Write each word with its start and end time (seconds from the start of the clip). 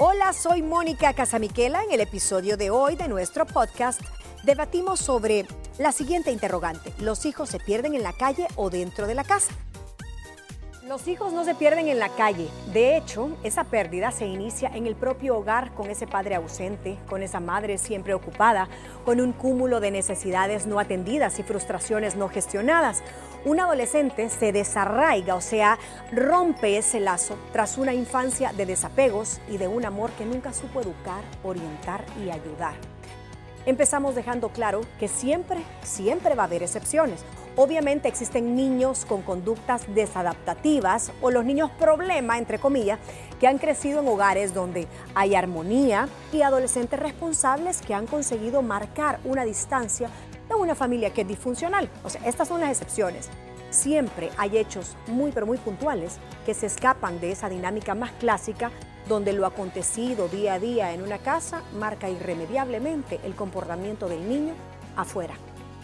Hola, 0.00 0.32
soy 0.32 0.62
Mónica 0.62 1.12
Casamiquela. 1.12 1.82
En 1.82 1.90
el 1.90 2.00
episodio 2.00 2.56
de 2.56 2.70
hoy 2.70 2.94
de 2.94 3.08
nuestro 3.08 3.46
podcast 3.46 4.00
debatimos 4.44 5.00
sobre 5.00 5.44
la 5.76 5.90
siguiente 5.90 6.30
interrogante. 6.30 6.92
¿Los 7.00 7.26
hijos 7.26 7.48
se 7.48 7.58
pierden 7.58 7.96
en 7.96 8.04
la 8.04 8.12
calle 8.12 8.46
o 8.54 8.70
dentro 8.70 9.08
de 9.08 9.16
la 9.16 9.24
casa? 9.24 9.52
Los 10.86 11.08
hijos 11.08 11.32
no 11.32 11.44
se 11.44 11.56
pierden 11.56 11.88
en 11.88 11.98
la 11.98 12.10
calle. 12.10 12.48
De 12.72 12.96
hecho, 12.96 13.36
esa 13.42 13.64
pérdida 13.64 14.12
se 14.12 14.24
inicia 14.24 14.70
en 14.72 14.86
el 14.86 14.94
propio 14.94 15.36
hogar 15.36 15.74
con 15.74 15.90
ese 15.90 16.06
padre 16.06 16.36
ausente, 16.36 16.96
con 17.08 17.24
esa 17.24 17.40
madre 17.40 17.76
siempre 17.76 18.14
ocupada, 18.14 18.68
con 19.04 19.20
un 19.20 19.32
cúmulo 19.32 19.80
de 19.80 19.90
necesidades 19.90 20.66
no 20.66 20.78
atendidas 20.78 21.40
y 21.40 21.42
frustraciones 21.42 22.14
no 22.14 22.28
gestionadas. 22.28 23.02
Un 23.44 23.60
adolescente 23.60 24.28
se 24.30 24.52
desarraiga, 24.52 25.34
o 25.36 25.40
sea, 25.40 25.78
rompe 26.12 26.76
ese 26.76 26.98
lazo 26.98 27.36
tras 27.52 27.78
una 27.78 27.94
infancia 27.94 28.52
de 28.52 28.66
desapegos 28.66 29.40
y 29.48 29.58
de 29.58 29.68
un 29.68 29.84
amor 29.84 30.10
que 30.12 30.26
nunca 30.26 30.52
supo 30.52 30.80
educar, 30.80 31.22
orientar 31.44 32.04
y 32.24 32.30
ayudar. 32.30 32.74
Empezamos 33.64 34.14
dejando 34.14 34.48
claro 34.48 34.80
que 34.98 35.08
siempre, 35.08 35.62
siempre 35.82 36.34
va 36.34 36.44
a 36.44 36.46
haber 36.46 36.62
excepciones. 36.62 37.24
Obviamente 37.54 38.08
existen 38.08 38.56
niños 38.56 39.04
con 39.04 39.22
conductas 39.22 39.82
desadaptativas 39.94 41.12
o 41.20 41.30
los 41.30 41.44
niños 41.44 41.70
problema, 41.72 42.38
entre 42.38 42.58
comillas, 42.58 42.98
que 43.38 43.46
han 43.46 43.58
crecido 43.58 44.00
en 44.00 44.08
hogares 44.08 44.54
donde 44.54 44.86
hay 45.14 45.34
armonía 45.34 46.08
y 46.32 46.42
adolescentes 46.42 46.98
responsables 46.98 47.80
que 47.80 47.94
han 47.94 48.06
conseguido 48.06 48.62
marcar 48.62 49.20
una 49.24 49.44
distancia 49.44 50.10
de 50.48 50.54
una 50.54 50.74
familia 50.74 51.12
que 51.12 51.22
es 51.22 51.28
disfuncional. 51.28 51.88
O 52.04 52.10
sea, 52.10 52.20
estas 52.26 52.48
son 52.48 52.60
las 52.60 52.70
excepciones. 52.70 53.28
Siempre 53.70 54.30
hay 54.38 54.56
hechos 54.56 54.96
muy, 55.06 55.30
pero 55.30 55.46
muy 55.46 55.58
puntuales 55.58 56.16
que 56.46 56.54
se 56.54 56.66
escapan 56.66 57.20
de 57.20 57.32
esa 57.32 57.48
dinámica 57.48 57.94
más 57.94 58.12
clásica 58.12 58.70
donde 59.08 59.32
lo 59.32 59.46
acontecido 59.46 60.28
día 60.28 60.54
a 60.54 60.58
día 60.58 60.92
en 60.92 61.02
una 61.02 61.18
casa 61.18 61.62
marca 61.78 62.08
irremediablemente 62.08 63.20
el 63.24 63.34
comportamiento 63.34 64.08
del 64.08 64.28
niño 64.28 64.54
afuera, 64.96 65.34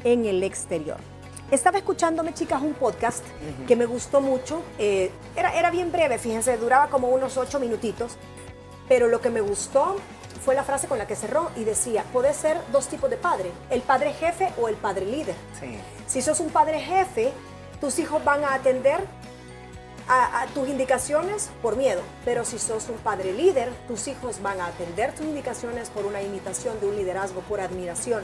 en 0.03 0.25
el 0.25 0.42
exterior. 0.42 1.14
Estaba 1.50 1.78
escuchándome, 1.78 2.33
chicas, 2.33 2.62
un 2.62 2.73
podcast 2.73 3.23
que 3.69 3.77
me 3.77 3.87
gustó 3.87 4.20
mucho. 4.20 4.62
Eh, 4.78 5.11
era, 5.37 5.55
era 5.55 5.70
bien 5.70 5.92
breve, 5.92 6.19
fíjense, 6.19 6.56
duraba 6.56 6.89
como 6.89 7.09
unos 7.09 7.36
ocho 7.36 7.61
minutitos. 7.61 8.17
Pero 8.89 9.09
lo 9.09 9.20
que 9.20 9.31
me 9.31 9.41
gustó 9.41 9.97
fue 10.45 10.55
la 10.55 10.64
frase 10.64 10.89
con 10.89 10.98
la 10.98 11.06
que 11.06 11.17
cerró 11.17 11.51
y 11.56 11.64
decía, 11.64 12.05
puede 12.12 12.33
ser 12.34 12.59
dos 12.73 12.89
tipos 12.89 13.09
de 13.11 13.17
padre, 13.17 13.51
el 13.70 13.83
padre 13.83 14.12
jefe 14.12 14.53
o 14.61 14.69
el 14.69 14.75
padre 14.77 15.06
líder. 15.06 15.34
Si 16.06 16.23
sos 16.23 16.41
un 16.41 16.51
padre 16.51 16.81
jefe, 16.81 17.33
tus 17.81 17.98
hijos 17.98 18.23
van 18.25 18.45
a 18.45 18.55
atender 18.55 19.01
a, 20.08 20.42
a, 20.42 20.47
tus 20.48 20.69
indicaciones 20.69 21.51
por 21.62 21.77
miedo, 21.77 22.03
pero 22.25 22.45
si 22.45 22.58
sos 22.58 22.89
un 22.91 22.98
padre 22.98 23.33
líder, 23.33 23.70
tus 23.89 24.06
hijos 24.06 24.42
van 24.42 24.61
a 24.61 24.67
atender 24.67 25.14
tus 25.14 25.25
indicaciones 25.25 25.89
por 25.89 26.05
una 26.05 26.20
imitación 26.20 26.79
de 26.81 26.89
un 26.89 26.97
liderazgo, 26.97 27.41
por 27.42 27.61
admiración 27.61 28.23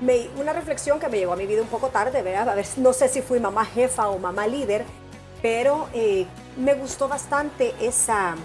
una 0.00 0.52
reflexión 0.52 1.00
que 1.00 1.08
me 1.08 1.18
llegó 1.18 1.32
a 1.32 1.36
mi 1.36 1.46
vida 1.46 1.62
un 1.62 1.68
poco 1.68 1.88
tarde, 1.88 2.22
¿verdad? 2.22 2.48
A 2.48 2.54
ver, 2.54 2.66
no 2.76 2.92
sé 2.92 3.08
si 3.08 3.22
fui 3.22 3.40
mamá 3.40 3.64
jefa 3.64 4.08
o 4.08 4.18
mamá 4.18 4.46
líder, 4.46 4.84
pero 5.42 5.88
eh, 5.92 6.26
me 6.56 6.74
gustó 6.74 7.08
bastante 7.08 7.74
esa, 7.80 8.36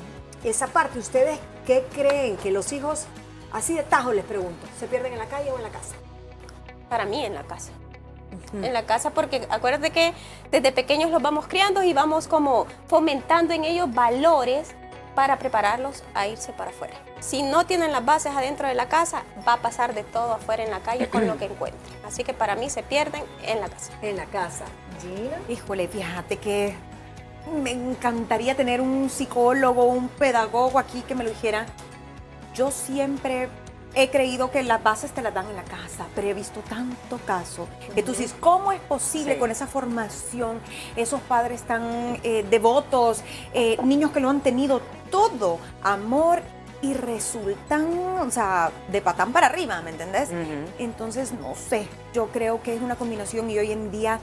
esa 0.43 0.67
parte. 0.67 0.99
¿Ustedes 0.99 1.39
qué 1.65 1.85
creen 1.93 2.37
que 2.37 2.51
los 2.51 2.71
hijos, 2.71 3.05
así 3.51 3.75
de 3.75 3.83
tajo 3.83 4.13
les 4.13 4.25
pregunto, 4.25 4.65
se 4.79 4.87
pierden 4.87 5.13
en 5.13 5.19
la 5.19 5.27
calle 5.27 5.51
o 5.51 5.57
en 5.57 5.63
la 5.63 5.69
casa? 5.69 5.95
Para 6.89 7.05
mí 7.05 7.23
en 7.25 7.35
la 7.35 7.43
casa. 7.43 7.71
En 8.51 8.73
la 8.73 8.85
casa 8.85 9.11
porque 9.11 9.47
acuérdate 9.49 9.91
que 9.91 10.13
desde 10.51 10.71
pequeños 10.71 11.11
los 11.11 11.21
vamos 11.21 11.47
criando 11.47 11.83
y 11.83 11.93
vamos 11.93 12.27
como 12.27 12.65
fomentando 12.87 13.53
en 13.53 13.63
ellos 13.63 13.93
valores 13.93 14.75
para 15.15 15.37
prepararlos 15.39 16.03
a 16.13 16.27
irse 16.27 16.53
para 16.53 16.71
afuera. 16.71 16.95
Si 17.19 17.43
no 17.43 17.65
tienen 17.65 17.91
las 17.91 18.03
bases 18.03 18.35
adentro 18.35 18.67
de 18.67 18.73
la 18.73 18.87
casa, 18.87 19.23
va 19.47 19.53
a 19.53 19.61
pasar 19.61 19.93
de 19.93 20.03
todo 20.03 20.33
afuera 20.33 20.63
en 20.63 20.71
la 20.71 20.79
calle 20.79 21.09
con 21.09 21.27
lo 21.27 21.37
que 21.37 21.45
encuentren. 21.45 21.97
Así 22.05 22.23
que 22.23 22.33
para 22.33 22.55
mí 22.55 22.69
se 22.69 22.83
pierden 22.83 23.23
en 23.43 23.61
la 23.61 23.69
casa. 23.69 23.93
En 24.01 24.17
la 24.17 24.25
casa. 24.25 24.65
Gina. 25.01 25.37
Híjole, 25.49 25.87
fíjate 25.87 26.37
que 26.37 26.75
me 27.51 27.71
encantaría 27.71 28.55
tener 28.55 28.81
un 28.81 29.09
psicólogo, 29.09 29.85
un 29.85 30.07
pedagogo 30.09 30.79
aquí 30.79 31.01
que 31.01 31.15
me 31.15 31.23
lo 31.23 31.29
dijera. 31.29 31.65
Yo 32.53 32.71
siempre 32.71 33.49
he 33.95 34.09
creído 34.09 34.51
que 34.51 34.63
las 34.63 34.81
bases 34.81 35.11
te 35.11 35.21
las 35.21 35.33
dan 35.33 35.47
en 35.49 35.55
la 35.55 35.63
casa, 35.63 36.05
pero 36.15 36.27
he 36.27 36.33
visto 36.33 36.61
tanto 36.61 37.19
caso 37.25 37.67
que 37.93 38.03
tú 38.03 38.11
dices, 38.11 38.35
¿cómo 38.39 38.71
es 38.71 38.81
posible 38.81 39.37
con 39.37 39.51
esa 39.51 39.67
formación, 39.67 40.59
esos 40.95 41.21
padres 41.21 41.63
tan 41.63 42.19
eh, 42.23 42.45
devotos, 42.49 43.23
eh, 43.53 43.77
niños 43.83 44.11
que 44.11 44.19
lo 44.19 44.29
han 44.29 44.41
tenido 44.41 44.81
todo, 45.11 45.59
amor 45.83 46.41
y 46.81 46.93
resultan, 46.93 47.97
o 48.19 48.29
sea, 48.29 48.71
de 48.91 49.01
patán 49.01 49.31
para 49.31 49.47
arriba, 49.47 49.81
¿me 49.81 49.91
entendés? 49.91 50.29
Entonces, 50.79 51.31
no 51.31 51.55
sé, 51.55 51.87
yo 52.13 52.27
creo 52.27 52.61
que 52.61 52.75
es 52.75 52.81
una 52.81 52.95
combinación 52.95 53.49
y 53.49 53.57
hoy 53.57 53.71
en 53.71 53.89
día 53.89 54.19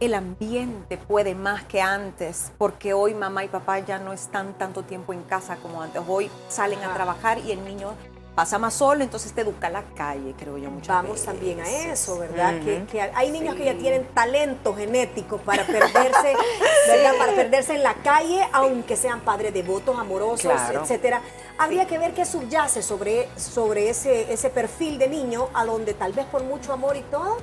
el 0.00 0.14
ambiente 0.14 0.96
puede 0.96 1.34
más 1.34 1.64
que 1.64 1.80
antes, 1.80 2.52
porque 2.56 2.94
hoy 2.94 3.14
mamá 3.14 3.44
y 3.44 3.48
papá 3.48 3.80
ya 3.80 3.98
no 3.98 4.12
están 4.12 4.54
tanto 4.54 4.84
tiempo 4.84 5.12
en 5.12 5.22
casa 5.22 5.56
como 5.56 5.82
antes. 5.82 6.02
Hoy 6.06 6.30
salen 6.48 6.82
a 6.84 6.94
trabajar 6.94 7.38
y 7.38 7.50
el 7.50 7.64
niño 7.64 7.94
pasa 8.38 8.56
más 8.56 8.74
solo, 8.74 9.02
entonces 9.02 9.32
te 9.32 9.40
educa 9.40 9.68
la 9.68 9.82
calle, 9.96 10.32
creo 10.38 10.58
yo 10.58 10.70
muchas 10.70 10.94
Vamos 10.94 11.24
también 11.24 11.58
a 11.58 11.68
eso, 11.68 12.20
¿verdad? 12.20 12.54
que, 12.60 13.10
hay 13.12 13.32
niños 13.32 13.56
que 13.56 13.64
ya 13.64 13.74
tienen 13.76 14.06
talento 14.14 14.76
genético 14.76 15.38
para 15.38 15.66
perderse, 15.66 16.36
¿verdad? 16.86 17.14
Para 17.18 17.32
perderse 17.32 17.74
en 17.74 17.82
la 17.82 17.94
calle, 17.94 18.46
aunque 18.52 18.94
sean 18.94 19.22
padres 19.22 19.52
devotos, 19.52 19.98
amorosos, 19.98 20.52
etcétera. 20.72 21.20
Habría 21.58 21.88
que 21.88 21.98
ver 21.98 22.14
qué 22.14 22.24
subyace 22.24 22.80
sobre, 22.80 23.28
sobre 23.34 23.90
ese, 23.90 24.32
ese 24.32 24.50
perfil 24.50 24.98
de 24.98 25.08
niño, 25.08 25.48
a 25.52 25.64
donde 25.64 25.94
tal 25.94 26.12
vez 26.12 26.26
por 26.26 26.44
mucho 26.44 26.72
amor 26.72 26.96
y 26.96 27.02
todo, 27.02 27.38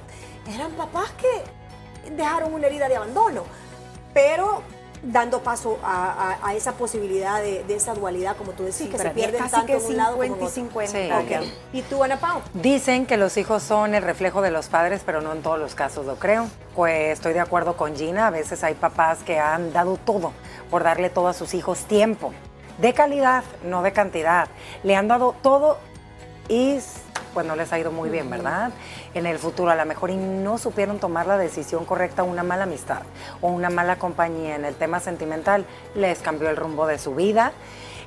eran 0.47 0.71
papás 0.75 1.11
que 1.19 2.09
dejaron 2.15 2.53
una 2.53 2.67
herida 2.67 2.87
de 2.87 2.95
abandono. 2.95 3.43
Pero 4.13 4.61
dando 5.11 5.41
paso 5.41 5.77
a, 5.83 6.53
esa 6.55 6.73
posibilidad 6.73 7.41
de, 7.41 7.63
esa 7.75 7.93
dualidad, 7.93 8.35
como 8.37 8.51
tú 8.51 8.63
decís, 8.63 8.87
que 8.89 8.97
se 8.97 9.09
pierde 9.11 9.37
tanto 9.37 9.73
en 9.73 9.85
un 9.85 9.97
lado 9.97 10.17
como 10.17 10.45
y 10.45 10.49
50. 10.49 11.21
¿Y 11.73 11.81
tú, 11.83 12.03
Ana 12.03 12.17
Pau? 12.17 12.41
Dicen 12.53 13.05
que 13.05 13.17
los 13.17 13.37
hijos 13.37 13.63
son 13.63 13.93
el 13.93 14.03
reflejo 14.03 14.41
de 14.41 14.51
los 14.51 14.67
padres, 14.67 15.01
pero 15.05 15.21
no 15.21 15.31
en 15.33 15.41
todos 15.41 15.59
los 15.59 15.75
casos 15.75 16.05
lo 16.05 16.15
creo. 16.15 16.47
Pues 16.75 17.13
estoy 17.13 17.33
de 17.33 17.39
acuerdo 17.39 17.77
con 17.77 17.95
Gina, 17.95 18.27
a 18.27 18.31
veces 18.31 18.63
hay 18.63 18.73
papás 18.73 19.19
que 19.23 19.39
han 19.39 19.71
dado 19.73 19.97
todo 19.97 20.33
por 20.69 20.83
darle 20.83 21.09
todo 21.09 21.27
a 21.27 21.33
sus 21.33 21.53
hijos 21.53 21.85
tiempo, 21.85 22.33
de 22.79 22.93
calidad, 22.93 23.43
no 23.63 23.81
de 23.81 23.93
cantidad. 23.93 24.47
Le 24.83 24.95
han 24.95 25.07
dado 25.07 25.35
todo 25.41 25.77
y 26.47 26.79
pues 27.35 27.45
no 27.45 27.57
les 27.57 27.71
ha 27.73 27.77
ido 27.77 27.91
muy 27.91 28.09
bien, 28.09 28.29
¿verdad? 28.29 28.71
En 29.13 29.25
el 29.25 29.37
futuro 29.37 29.69
a 29.69 29.75
lo 29.75 29.85
mejor 29.85 30.09
y 30.09 30.15
no 30.15 30.57
supieron 30.57 30.99
tomar 30.99 31.27
la 31.27 31.37
decisión 31.37 31.83
correcta, 31.83 32.23
una 32.23 32.43
mala 32.43 32.63
amistad 32.63 33.01
o 33.41 33.49
una 33.49 33.69
mala 33.69 33.97
compañía 33.97 34.55
en 34.55 34.63
el 34.63 34.73
tema 34.73 35.01
sentimental 35.01 35.65
les 35.95 36.19
cambió 36.19 36.49
el 36.49 36.55
rumbo 36.55 36.87
de 36.87 36.97
su 36.97 37.13
vida. 37.13 37.51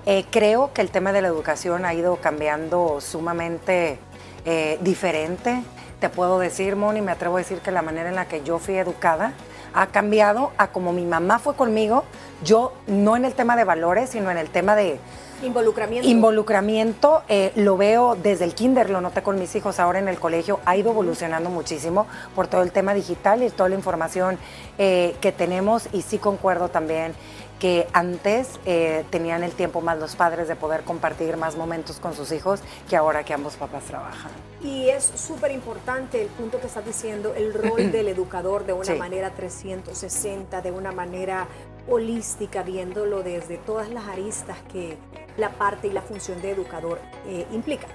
Eh, 0.07 0.25
creo 0.31 0.73
que 0.73 0.81
el 0.81 0.91
tema 0.91 1.13
de 1.13 1.21
la 1.21 1.29
educación 1.29 1.85
ha 1.85 1.93
ido 1.93 2.17
cambiando 2.17 3.03
sumamente 3.03 3.99
eh, 4.47 4.79
diferente. 4.81 5.63
Te 6.01 6.09
puedo 6.09 6.39
decir, 6.39 6.75
Moni, 6.75 7.03
me 7.03 7.13
atrevo 7.13 7.37
a 7.37 7.41
decir 7.41 7.59
que 7.59 7.71
la 7.71 7.83
manera 7.83 8.09
en 8.09 8.15
la 8.15 8.29
que 8.29 8.43
yo 8.43 8.59
fui 8.59 8.77
educada 8.77 9.35
ha 9.75 9.89
cambiado 9.89 10.53
a 10.57 10.69
como 10.69 10.95
mi 10.95 11.05
mamá 11.05 11.39
fue 11.39 11.55
conmigo, 11.55 12.05
yo 12.43 12.73
no 12.87 13.15
en 13.15 13.27
el 13.27 13.35
tema 13.35 13.57
de 13.57 13.65
valores, 13.65 14.09
sino 14.09 14.31
en 14.31 14.39
el 14.39 14.49
tema 14.49 14.75
de 14.75 14.99
Involucramiento. 15.43 16.09
Involucramiento, 16.09 17.23
eh, 17.29 17.53
lo 17.55 17.77
veo 17.77 18.17
desde 18.17 18.45
el 18.45 18.55
kinder, 18.55 18.91
lo 18.91 19.01
noté 19.01 19.23
con 19.23 19.39
mis 19.39 19.55
hijos 19.55 19.79
ahora 19.79 19.99
en 19.99 20.09
el 20.09 20.19
colegio, 20.19 20.59
ha 20.65 20.77
ido 20.77 20.91
evolucionando 20.91 21.49
muchísimo 21.49 22.07
por 22.35 22.49
todo 22.49 22.63
el 22.63 22.73
tema 22.73 22.93
digital 22.95 23.43
y 23.43 23.51
toda 23.51 23.69
la 23.69 23.77
información 23.77 24.39
eh, 24.79 25.15
que 25.21 25.31
tenemos 25.31 25.89
y 25.93 26.03
sí 26.03 26.19
concuerdo 26.19 26.69
también 26.71 27.15
que 27.59 27.89
antes 27.93 28.61
eh, 28.67 29.05
tenían 29.11 29.43
el 29.43 29.53
tiempo 29.53 29.81
más 29.81 29.99
los 29.99 30.17
padres 30.17 30.49
de 30.49 30.57
poder 30.57 30.83
compartir 30.83 31.37
más 31.37 31.57
momentos 31.57 31.99
con 31.99 32.15
sus 32.15 32.31
hijos 32.33 32.61
que 32.89 32.97
ahora 32.97 33.25
que 33.25 33.35
ambos 33.35 33.57
papás 33.57 33.85
trabajan. 33.85 34.31
Y 34.63 34.89
es 34.89 35.05
súper 35.05 35.51
importante 35.53 36.23
el 36.23 36.29
punto 36.29 36.61
que 36.61 36.67
estás 36.67 36.85
diciendo, 36.85 37.35
el 37.37 37.53
rol 37.55 37.93
del 37.93 38.09
educador 38.09 38.65
de 38.65 38.73
una 38.73 38.95
manera 38.95 39.31
360, 39.31 40.63
de 40.63 40.71
una 40.71 40.93
manera 40.93 41.47
holística, 41.89 42.63
viéndolo 42.63 43.23
desde 43.23 43.57
todas 43.57 43.89
las 43.89 44.07
aristas 44.07 44.59
que 44.73 44.97
la 45.39 45.51
parte 45.51 45.87
y 45.87 45.91
la 45.91 46.03
función 46.03 46.43
de 46.43 46.51
educador 46.51 47.01
eh, 47.27 47.47
implica. 47.53 47.87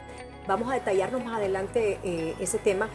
Vamos 0.48 0.72
a 0.72 0.74
detallarnos 0.74 1.24
más 1.24 1.38
adelante 1.38 2.00
eh, 2.04 2.36
ese 2.40 2.58
tema, 2.58 2.90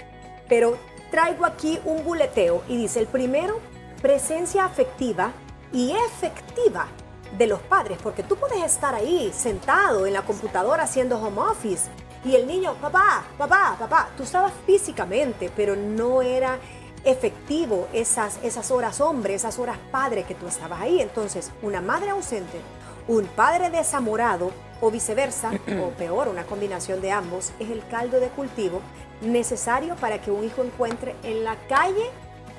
pero 0.48 0.76
traigo 1.10 1.46
aquí 1.46 1.78
un 1.84 2.04
buleteo 2.04 2.62
y 2.68 2.76
dice 2.76 3.00
el 3.00 3.06
primero, 3.06 3.60
presencia 4.02 4.64
afectiva 4.64 5.32
y 5.72 5.92
efectiva 5.92 6.88
de 7.36 7.46
los 7.46 7.60
padres, 7.60 7.98
porque 8.02 8.22
tú 8.22 8.36
puedes 8.36 8.62
estar 8.64 8.94
ahí 8.94 9.30
sentado 9.34 10.06
en 10.06 10.14
la 10.14 10.22
computadora 10.22 10.84
haciendo 10.84 11.18
home 11.18 11.40
office 11.40 11.90
y 12.24 12.34
el 12.34 12.46
niño, 12.46 12.74
papá, 12.80 13.24
papá, 13.36 13.76
papá, 13.78 14.08
tú 14.16 14.22
estabas 14.22 14.52
físicamente, 14.66 15.50
pero 15.54 15.76
no 15.76 16.22
era 16.22 16.58
efectivo 17.04 17.88
esas, 17.92 18.38
esas 18.42 18.70
horas 18.70 19.00
hombre, 19.00 19.34
esas 19.34 19.58
horas 19.58 19.78
padre 19.90 20.24
que 20.24 20.34
tú 20.34 20.46
estabas 20.46 20.80
ahí. 20.80 21.00
Entonces, 21.00 21.52
una 21.62 21.80
madre 21.80 22.10
ausente, 22.10 22.60
un 23.08 23.24
padre 23.26 23.70
desamorado 23.70 24.52
o 24.80 24.90
viceversa, 24.90 25.50
o 25.82 25.88
peor, 25.98 26.28
una 26.28 26.44
combinación 26.44 27.00
de 27.00 27.10
ambos, 27.10 27.52
es 27.58 27.70
el 27.70 27.84
caldo 27.88 28.20
de 28.20 28.28
cultivo 28.28 28.80
necesario 29.22 29.96
para 29.96 30.20
que 30.20 30.30
un 30.30 30.44
hijo 30.44 30.62
encuentre 30.62 31.16
en 31.24 31.42
la 31.42 31.56
calle 31.68 32.10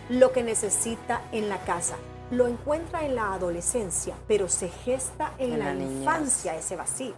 lo 0.09 0.33
que 0.33 0.43
necesita 0.43 1.21
en 1.31 1.47
la 1.47 1.59
casa. 1.59 1.95
Lo 2.31 2.47
encuentra 2.47 3.05
en 3.05 3.15
la 3.15 3.33
adolescencia, 3.33 4.15
pero 4.27 4.49
se 4.49 4.69
gesta 4.69 5.33
en, 5.37 5.53
En 5.53 5.59
la, 5.59 5.73
infancia 5.73 6.55
ese 6.55 6.75
vacío. 6.75 7.13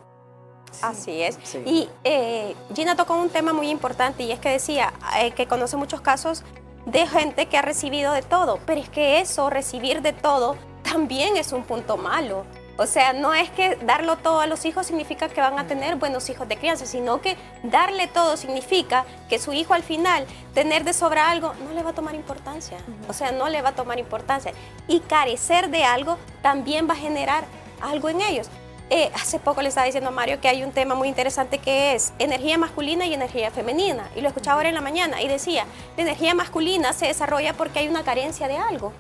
Así 0.82 1.22
es. 1.22 1.38
Sí. 1.44 1.62
Y 1.66 1.90
eh, 2.04 2.56
Gina 2.74 2.96
tocó 2.96 3.16
un 3.16 3.30
tema 3.30 3.52
muy 3.52 3.70
importante 3.70 4.24
y 4.24 4.32
es 4.32 4.40
que 4.40 4.50
decía 4.50 4.94
eh, 5.20 5.32
que 5.32 5.48
conoce 5.48 5.76
muchos 5.76 6.00
casos 6.00 6.44
de 6.86 7.08
gente 7.08 7.48
que 7.48 7.58
ha 7.58 7.62
recibido 7.62 8.14
de 8.14 8.22
todo, 8.22 8.60
pero 8.66 8.80
es 8.80 8.90
que 8.90 9.20
eso, 9.20 9.50
recibir 9.50 10.02
de 10.02 10.14
todo, 10.14 10.56
también 10.82 11.38
es 11.38 11.52
un 11.52 11.64
punto 11.64 11.98
malo. 11.98 12.46
O 12.82 12.88
sea, 12.88 13.14
no 13.14 13.32
es 13.36 13.52
que 13.52 13.76
darlo 13.76 14.18
todo 14.18 14.40
a 14.40 14.48
los 14.48 14.66
hijos 14.66 14.88
significa 14.88 15.30
que 15.30 15.40
van 15.40 15.60
a 15.60 15.68
tener 15.68 15.98
buenos 15.98 16.28
hijos 16.32 16.50
de 16.50 16.58
crianza, 16.58 16.88
sino 16.88 17.22
que 17.22 17.38
darle 17.62 18.08
todo 18.08 18.38
significa 18.38 19.06
que 19.30 19.38
su 19.38 19.54
hijo 19.54 19.76
al 19.76 19.84
final, 19.84 20.26
tener 20.56 20.84
de 20.84 20.94
sobra 20.94 21.30
algo, 21.30 21.54
no 21.64 21.74
le 21.76 21.84
va 21.84 21.92
a 21.92 21.94
tomar 21.94 22.16
importancia. 22.16 22.80
O 23.08 23.14
sea, 23.14 23.32
no 23.34 23.50
le 23.50 23.62
va 23.62 23.70
a 23.70 23.76
tomar 23.76 24.00
importancia. 24.00 24.52
Y 24.88 25.02
carecer 25.02 25.70
de 25.70 25.84
algo 25.84 26.18
también 26.42 26.90
va 26.90 26.94
a 26.94 26.98
generar 26.98 27.44
algo 27.82 28.10
en 28.10 28.20
ellos. 28.20 28.50
Eh, 28.90 29.12
hace 29.14 29.38
poco 29.38 29.62
le 29.62 29.70
estaba 29.70 29.86
diciendo 29.86 30.10
a 30.10 30.12
Mario 30.12 30.42
que 30.42 30.48
hay 30.48 30.64
un 30.64 30.72
tema 30.72 30.96
muy 30.96 31.08
interesante 31.08 31.60
que 31.60 31.94
es 31.94 32.14
energía 32.18 32.58
masculina 32.58 33.06
y 33.06 33.14
energía 33.14 33.52
femenina. 33.52 34.10
Y 34.16 34.22
lo 34.22 34.28
escuchaba 34.28 34.56
ahora 34.56 34.70
en 34.70 34.76
la 34.76 34.82
mañana 34.82 35.22
y 35.22 35.28
decía, 35.28 35.68
la 35.98 36.02
energía 36.02 36.34
masculina 36.34 36.94
se 36.94 37.06
desarrolla 37.06 37.54
porque 37.54 37.78
hay 37.78 37.90
una 37.90 38.04
carencia 38.04 38.48
de 38.48 38.58
algo. 38.58 38.92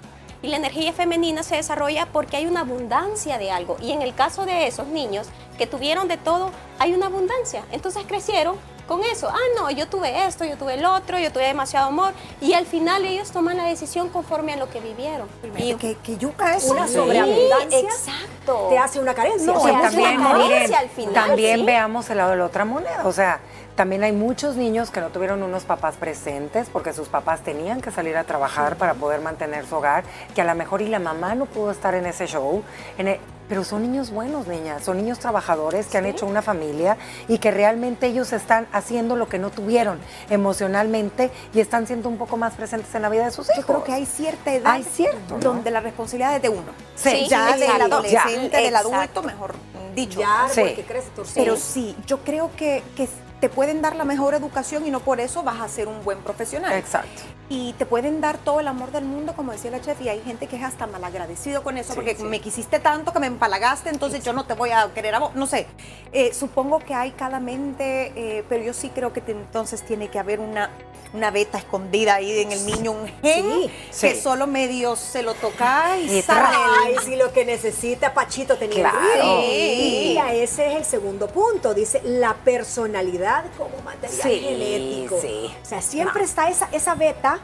Y 0.42 0.48
la 0.48 0.58
energía 0.58 0.92
femenina 0.92 1.44
se 1.44 1.56
desarrolla 1.56 2.08
porque 2.08 2.38
hay 2.38 2.46
una 2.48 2.62
abundancia 2.62 3.38
de 3.38 3.52
algo. 3.52 3.78
Y 3.82 3.92
en 3.92 4.02
el 4.02 4.16
caso 4.16 4.46
de 4.46 4.68
esos 4.68 4.88
niños 4.88 5.28
que 5.58 5.68
tuvieron 5.68 6.08
de 6.08 6.18
todo, 6.18 6.52
hay 6.80 6.94
una 6.94 7.08
abundancia. 7.08 7.64
Entonces 7.72 8.04
crecieron 8.08 8.56
con 8.92 9.04
eso. 9.06 9.30
Ah, 9.30 9.38
no, 9.58 9.72
yo 9.72 9.88
tuve 9.88 10.26
esto, 10.26 10.44
yo 10.44 10.58
tuve 10.58 10.74
el 10.74 10.84
otro, 10.84 11.18
yo 11.18 11.32
tuve 11.32 11.46
demasiado 11.46 11.88
amor. 11.88 12.12
Y 12.42 12.54
al 12.54 12.66
final 12.66 13.06
ellos 13.06 13.32
toman 13.32 13.56
la 13.56 13.64
decisión 13.64 14.10
conforme 14.10 14.52
a 14.54 14.58
lo 14.58 14.70
que 14.70 14.82
vivieron. 14.82 15.30
Y 15.58 15.76
que, 15.76 15.96
que 15.96 16.18
yuca 16.18 16.58
es 16.58 16.66
Una 16.66 16.90
sobreabundancia 16.90 17.80
exacto. 17.80 18.68
te 18.70 18.78
hace 18.78 19.00
una 19.00 19.14
carencia. 19.14 19.46
No, 19.46 19.60
O 19.60 19.64
sea, 19.64 19.78
es 19.78 19.82
también, 19.84 20.20
una 20.20 20.32
carencia 20.32 20.58
miren, 20.58 20.76
al 20.76 20.90
final, 20.90 21.14
también 21.14 21.60
¿sí? 21.60 21.66
veamos 21.66 22.10
el 22.10 22.18
lado 22.18 22.32
de 22.32 22.38
la 22.38 22.46
otra 22.46 22.66
moneda. 22.66 23.04
O 23.06 23.14
sea, 23.14 23.40
también 23.76 24.04
hay 24.04 24.12
muchos 24.12 24.58
niños 24.58 24.92
que 24.92 25.00
no 25.00 25.08
tuvieron 25.08 25.42
unos 25.42 25.64
papás 25.64 25.96
presentes 25.96 26.68
porque 26.70 26.92
sus 26.92 27.08
papás 27.08 27.40
tenían 27.42 27.80
que 27.80 27.92
salir 27.92 28.18
a 28.18 28.26
trabajar 28.26 28.76
para 28.76 28.96
poder 28.96 29.22
mantener 29.22 29.66
su 29.66 29.78
hogar, 29.78 30.04
que 30.36 30.42
a 30.42 30.46
lo 30.46 30.54
mejor 30.56 30.82
y 30.82 30.90
la 30.90 31.00
mamá 31.00 31.34
no 31.34 31.46
pudo 31.46 31.72
estar 31.72 31.96
en 31.96 32.06
ese 32.06 32.28
show. 32.28 32.62
en 32.98 33.08
e- 33.08 33.20
pero 33.52 33.66
son 33.66 33.82
niños 33.82 34.12
buenos, 34.12 34.48
niñas, 34.48 34.82
son 34.82 34.96
niños 34.96 35.20
trabajadores 35.20 35.88
que 35.88 35.98
han 35.98 36.06
hecho 36.06 36.26
una 36.26 36.42
familia 36.42 36.96
y 37.28 37.38
que 37.38 37.52
realmente 37.52 38.08
ellos 38.08 38.32
están 38.32 38.66
haciendo 38.72 39.18
lo 39.18 39.28
que 39.28 39.40
no 39.40 39.50
tuvieron 39.50 40.00
emocionalmente 40.30 41.32
y 41.54 41.60
están 41.60 41.86
siendo 41.86 42.08
un 42.08 42.18
poco 42.18 42.38
más 42.38 42.54
presentes 42.54 42.96
en 42.96 43.02
la 43.02 43.10
vida 43.10 43.26
de 43.26 43.32
sus 43.32 43.48
hijos. 43.48 43.58
Yo 43.58 43.66
creo 43.68 43.84
que 43.84 43.92
hay 43.92 44.06
cierta 44.06 44.54
edad 44.54 44.72
Hay 44.72 44.84
cierto, 44.84 45.34
¿no? 45.36 45.40
donde 45.40 45.70
la 45.70 45.82
responsabilidad 45.82 46.38
es 46.38 46.42
de 46.44 46.48
uno. 46.48 46.72
Sí, 46.96 47.28
ya 47.30 47.58
del 47.58 47.82
adolescente, 47.82 48.52
Ya. 48.54 48.62
del 48.62 48.76
adulto, 48.78 49.22
mejor 49.22 49.54
dicho. 49.96 50.22
ya 50.22 50.48
Sí. 50.50 50.62
porque 50.62 50.86
crece 50.86 51.10
torcido. 51.10 51.44
Pero 51.44 51.58
sí, 51.58 51.94
yo 52.08 52.20
creo 52.20 52.52
que, 52.56 52.82
que 52.96 53.10
te 53.42 53.50
pueden 53.50 53.82
dar 53.82 53.96
la 53.98 54.06
mejor 54.06 54.34
educación 54.36 54.86
y 54.88 54.92
no 54.92 55.00
por 55.02 55.20
eso 55.20 55.44
vas 55.44 55.60
a 55.60 55.68
ser 55.68 55.88
un 55.90 56.02
buen 56.06 56.20
profesional. 56.20 56.72
Exacto. 56.74 57.24
Y 57.50 57.74
te 57.74 57.86
pueden 57.86 58.22
dar 58.22 58.38
todo 58.38 58.62
el 58.62 58.68
amor 58.70 58.92
del 58.92 59.04
mundo, 59.04 59.34
como 59.36 59.52
decía 59.52 59.72
la 59.72 59.82
chef, 59.82 60.00
y 60.02 60.08
hay 60.08 60.22
gente 60.22 60.48
que 60.48 60.56
es 60.56 60.64
hasta 60.64 60.88
malagradecido 60.88 61.64
con 61.64 61.78
eso, 61.78 61.94
porque 61.96 62.16
me 62.16 62.40
quisiste 62.40 62.80
tanto 62.80 63.12
que 63.12 63.20
me 63.20 63.28
empalagaste, 63.28 63.90
entonces 63.90 64.24
yo 64.24 64.32
no 64.32 64.46
te 64.46 64.54
voy 64.54 64.70
a 64.70 64.90
querer 64.94 65.16
a 65.16 65.20
vos. 65.20 65.36
No 65.36 65.48
sé, 65.48 65.68
Eh, 66.14 66.34
supongo 66.34 66.80
que 66.80 66.94
hay 66.94 67.12
cada 67.12 67.40
mente, 67.40 68.12
eh, 68.16 68.44
pero 68.48 68.64
yo 68.64 68.74
sí 68.74 68.90
creo 68.94 69.12
que 69.14 69.22
te- 69.22 69.32
entonces 69.32 69.82
tiene 69.82 70.10
que 70.10 70.20
haber 70.20 70.40
una, 70.42 70.70
una 71.14 71.32
beta 71.32 71.58
escondida 71.58 72.16
ahí 72.16 72.40
en 72.42 72.52
el 72.52 72.66
niño, 72.66 72.92
un 72.92 73.08
gen 73.22 73.46
Sí, 73.92 74.08
que 74.08 74.22
solo 74.22 74.46
medio 74.46 74.96
se 74.98 75.24
lo 75.24 75.34
toca 75.36 75.98
y, 75.98 76.18
Y 76.18 76.22
sale. 76.22 76.58
Ay, 76.86 76.96
si 77.06 77.16
lo 77.16 77.32
que 77.34 77.46
necesita 77.46 78.14
Pachito 78.14 78.58
tenía 78.58 78.90
Claro. 78.92 79.40
el. 79.42 80.08
Mira, 80.10 80.34
ese 80.34 80.68
es 80.72 80.76
el 80.76 80.86
segundo 80.86 81.28
punto. 81.28 81.74
Dice 81.74 82.02
la 82.04 82.34
personalidad 82.36 83.31
como 83.58 83.78
material 83.84 84.22
Sí, 84.22 84.40
genético. 84.40 85.20
sí. 85.22 85.56
O 85.62 85.66
sea, 85.66 85.82
siempre 85.82 86.24
está 86.24 86.50
esa, 86.50 86.68
esa 86.72 86.96
beta 86.96 87.40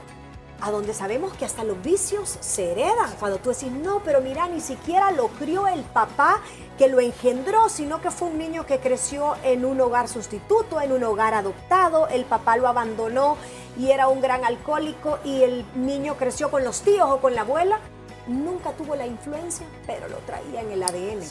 a 0.59 0.71
donde 0.71 0.93
sabemos 0.95 1.33
que 1.33 1.45
hasta 1.45 1.63
los 1.63 1.79
vicios 1.83 2.37
se 2.41 2.71
heredan. 2.71 3.11
Cuando 3.19 3.37
tú 3.37 3.49
decís, 3.49 3.71
no, 3.71 4.01
pero 4.03 4.21
mira, 4.21 4.47
ni 4.47 4.59
siquiera 4.59 5.11
lo 5.11 5.27
crió 5.27 5.67
el 5.67 5.81
papá 5.83 6.41
que 6.79 6.87
lo 6.87 6.99
engendró, 6.99 7.69
sino 7.69 8.01
que 8.01 8.09
fue 8.09 8.29
un 8.29 8.39
niño 8.39 8.65
que 8.65 8.79
creció 8.79 9.35
en 9.43 9.65
un 9.65 9.79
hogar 9.81 10.07
sustituto, 10.07 10.81
en 10.81 10.91
un 10.93 11.03
hogar 11.03 11.35
adoptado, 11.35 12.07
el 12.07 12.25
papá 12.25 12.57
lo 12.57 12.67
abandonó 12.67 13.37
y 13.77 13.91
era 13.91 14.07
un 14.07 14.19
gran 14.19 14.43
alcohólico 14.45 15.19
y 15.23 15.43
el 15.43 15.63
niño 15.75 16.15
creció 16.17 16.49
con 16.49 16.63
los 16.63 16.81
tíos 16.81 17.07
o 17.07 17.19
con 17.19 17.35
la 17.35 17.41
abuela. 17.41 17.79
Nunca 18.25 18.71
tuvo 18.73 18.95
la 18.95 19.05
influencia, 19.05 19.65
pero 19.85 20.09
lo 20.09 20.17
traía 20.17 20.61
en 20.61 20.71
el 20.71 20.81
ADN. 20.83 21.21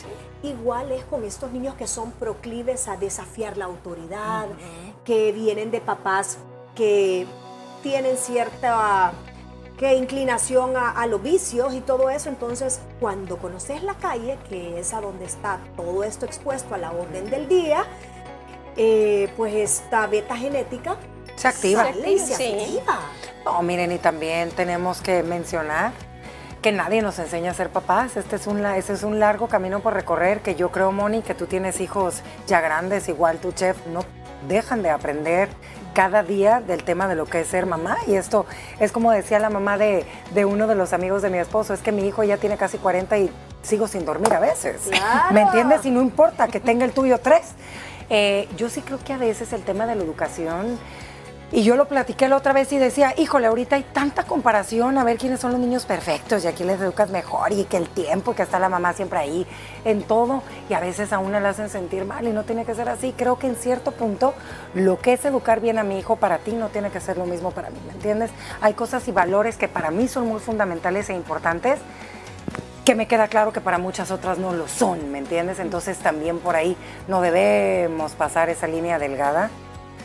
Igual 0.43 0.91
es 0.91 1.03
con 1.05 1.23
estos 1.23 1.51
niños 1.51 1.75
que 1.75 1.87
son 1.87 2.11
proclives 2.11 2.87
a 2.87 2.95
desafiar 2.97 3.57
la 3.57 3.65
autoridad, 3.65 4.47
que 5.03 5.31
vienen 5.31 5.71
de 5.71 5.81
papás 5.81 6.37
que 6.75 7.25
tienen 7.81 8.17
cierta 8.17 9.13
que 9.77 9.93
inclinación 9.95 10.75
a, 10.75 10.89
a 10.91 11.05
los 11.07 11.21
vicios 11.21 11.73
y 11.73 11.81
todo 11.81 12.09
eso. 12.09 12.29
Entonces, 12.29 12.79
cuando 12.99 13.37
conoces 13.37 13.83
la 13.83 13.93
calle, 13.95 14.37
que 14.49 14.79
es 14.79 14.93
a 14.93 15.01
donde 15.01 15.25
está 15.25 15.59
todo 15.75 16.03
esto 16.03 16.25
expuesto 16.25 16.73
a 16.75 16.77
la 16.79 16.91
orden 16.91 17.29
del 17.29 17.47
día, 17.47 17.85
eh, 18.75 19.31
pues 19.37 19.53
esta 19.53 20.05
beta 20.07 20.35
genética 20.35 20.97
Se 21.35 21.47
activa. 21.47 21.83
sale 21.85 22.11
y 22.11 22.19
se 22.19 22.35
Sí. 22.35 22.43
activa. 22.59 22.99
No, 23.45 23.61
miren, 23.63 23.91
y 23.91 23.97
también 23.97 24.49
tenemos 24.51 24.99
que 25.01 25.23
mencionar 25.23 25.91
que 26.67 26.73
nadie 26.73 27.01
nos 27.01 27.17
enseña 27.17 27.51
a 27.51 27.53
ser 27.53 27.69
papás. 27.69 28.17
Este 28.17 28.35
es 28.35 28.45
un, 28.45 28.65
este 28.65 28.91
es 28.91 29.03
un 29.03 29.21
largo 29.21 29.47
camino 29.47 29.79
por 29.79 29.93
recorrer 29.93 30.41
que 30.41 30.55
yo 30.55 30.69
creo, 30.69 30.91
Moni, 30.91 31.21
que 31.21 31.33
tú 31.33 31.45
tienes 31.45 31.79
hijos 31.79 32.23
ya 32.45 32.59
grandes, 32.59 33.07
igual 33.07 33.37
tu 33.37 33.53
chef, 33.53 33.77
no 33.87 34.01
dejan 34.49 34.83
de 34.83 34.89
aprender 34.89 35.47
cada 35.93 36.23
día 36.23 36.59
del 36.59 36.83
tema 36.83 37.07
de 37.07 37.15
lo 37.15 37.25
que 37.25 37.39
es 37.39 37.47
ser 37.47 37.67
mamá. 37.67 37.95
Y 38.05 38.15
esto 38.15 38.45
es 38.81 38.91
como 38.91 39.11
decía 39.11 39.39
la 39.39 39.49
mamá 39.49 39.77
de, 39.77 40.05
de 40.33 40.43
uno 40.43 40.67
de 40.67 40.75
los 40.75 40.91
amigos 40.91 41.21
de 41.21 41.29
mi 41.29 41.37
esposo, 41.37 41.73
es 41.73 41.79
que 41.79 41.93
mi 41.93 42.05
hijo 42.05 42.25
ya 42.25 42.35
tiene 42.35 42.57
casi 42.57 42.77
40 42.77 43.17
y 43.17 43.31
sigo 43.61 43.87
sin 43.87 44.03
dormir 44.03 44.33
a 44.33 44.41
veces. 44.41 44.89
Claro. 44.91 45.33
¿Me 45.33 45.43
entiendes? 45.43 45.85
Y 45.85 45.91
no 45.91 46.01
importa 46.01 46.49
que 46.49 46.59
tenga 46.59 46.83
el 46.83 46.91
tuyo 46.91 47.17
tres. 47.19 47.53
Eh, 48.09 48.49
yo 48.57 48.67
sí 48.67 48.81
creo 48.81 48.99
que 48.99 49.13
a 49.13 49.17
veces 49.17 49.53
el 49.53 49.63
tema 49.63 49.85
de 49.85 49.95
la 49.95 50.03
educación 50.03 50.77
y 51.49 51.63
yo 51.63 51.77
lo 51.77 51.87
platiqué 51.87 52.27
la 52.27 52.35
otra 52.35 52.51
vez 52.51 52.73
y 52.73 52.77
decía, 52.77 53.13
híjole, 53.17 53.47
ahorita 53.47 53.77
hay 53.77 53.83
tanta 53.83 54.23
comparación 54.23 54.97
a 54.97 55.05
ver 55.05 55.17
quiénes 55.17 55.39
son 55.39 55.53
los 55.53 55.61
niños 55.61 55.85
perfectos 55.85 56.43
y 56.43 56.47
a 56.47 56.51
quién 56.51 56.67
les 56.67 56.81
educas 56.81 57.09
mejor 57.09 57.53
y 57.53 57.63
que 57.63 57.77
el 57.77 57.87
tiempo, 57.87 58.35
que 58.35 58.43
está 58.43 58.59
la 58.59 58.67
mamá 58.67 58.91
siempre 58.91 59.19
ahí 59.19 59.47
en 59.85 60.03
todo 60.03 60.43
y 60.69 60.73
a 60.73 60.81
veces 60.81 61.13
a 61.13 61.19
una 61.19 61.39
la 61.39 61.49
hacen 61.49 61.69
sentir 61.69 62.03
mal 62.03 62.27
y 62.27 62.31
no 62.31 62.43
tiene 62.43 62.65
que 62.65 62.75
ser 62.75 62.89
así. 62.89 63.13
Creo 63.15 63.39
que 63.39 63.47
en 63.47 63.55
cierto 63.55 63.93
punto 63.93 64.33
lo 64.73 64.99
que 64.99 65.13
es 65.13 65.23
educar 65.23 65.61
bien 65.61 65.77
a 65.77 65.83
mi 65.83 65.97
hijo 65.97 66.17
para 66.17 66.39
ti 66.39 66.51
no 66.51 66.67
tiene 66.67 66.89
que 66.89 66.99
ser 66.99 67.17
lo 67.17 67.25
mismo 67.25 67.51
para 67.51 67.69
mí, 67.69 67.79
¿me 67.87 67.93
entiendes? 67.93 68.31
Hay 68.59 68.73
cosas 68.73 69.07
y 69.07 69.13
valores 69.13 69.55
que 69.55 69.69
para 69.69 69.89
mí 69.89 70.09
son 70.09 70.27
muy 70.27 70.41
fundamentales 70.41 71.09
e 71.09 71.13
importantes 71.13 71.79
que 72.83 72.93
me 72.95 73.07
queda 73.07 73.27
claro 73.29 73.53
que 73.53 73.61
para 73.61 73.77
muchas 73.77 74.11
otras 74.11 74.37
no 74.37 74.53
lo 74.53 74.67
son, 74.67 75.11
¿me 75.11 75.17
entiendes? 75.17 75.59
Entonces 75.59 75.97
también 75.97 76.39
por 76.39 76.57
ahí 76.57 76.75
no 77.07 77.21
debemos 77.21 78.13
pasar 78.13 78.49
esa 78.49 78.67
línea 78.67 78.99
delgada 78.99 79.49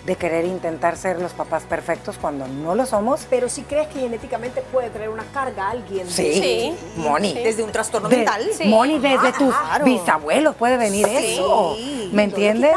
de 0.06 0.16
querer 0.16 0.44
intentar 0.44 0.96
ser 0.96 1.20
los 1.20 1.32
papás 1.32 1.62
perfectos 1.62 2.16
cuando 2.20 2.48
no 2.48 2.74
lo 2.74 2.86
somos. 2.86 3.26
Pero 3.30 3.48
si 3.48 3.62
crees 3.62 3.86
que 3.88 4.00
genéticamente 4.00 4.60
puede 4.62 4.90
traer 4.90 5.10
una 5.10 5.24
carga 5.32 5.68
a 5.68 5.70
alguien. 5.70 6.08
Sí. 6.10 6.74
Moni. 6.96 7.34
Desde 7.34 7.62
un 7.62 7.70
trastorno 7.70 8.08
De- 8.08 8.16
mental. 8.16 8.42
Sí. 8.56 8.64
Moni, 8.64 8.98
desde 8.98 9.32
tus 9.32 9.54
Claro. 9.54 9.84
bisabuelos 9.84 10.56
puede 10.56 10.76
venir 10.76 11.06
Sí. 11.06 11.34
eso. 11.34 11.76
¿Me 12.12 12.24
entiendes? 12.24 12.72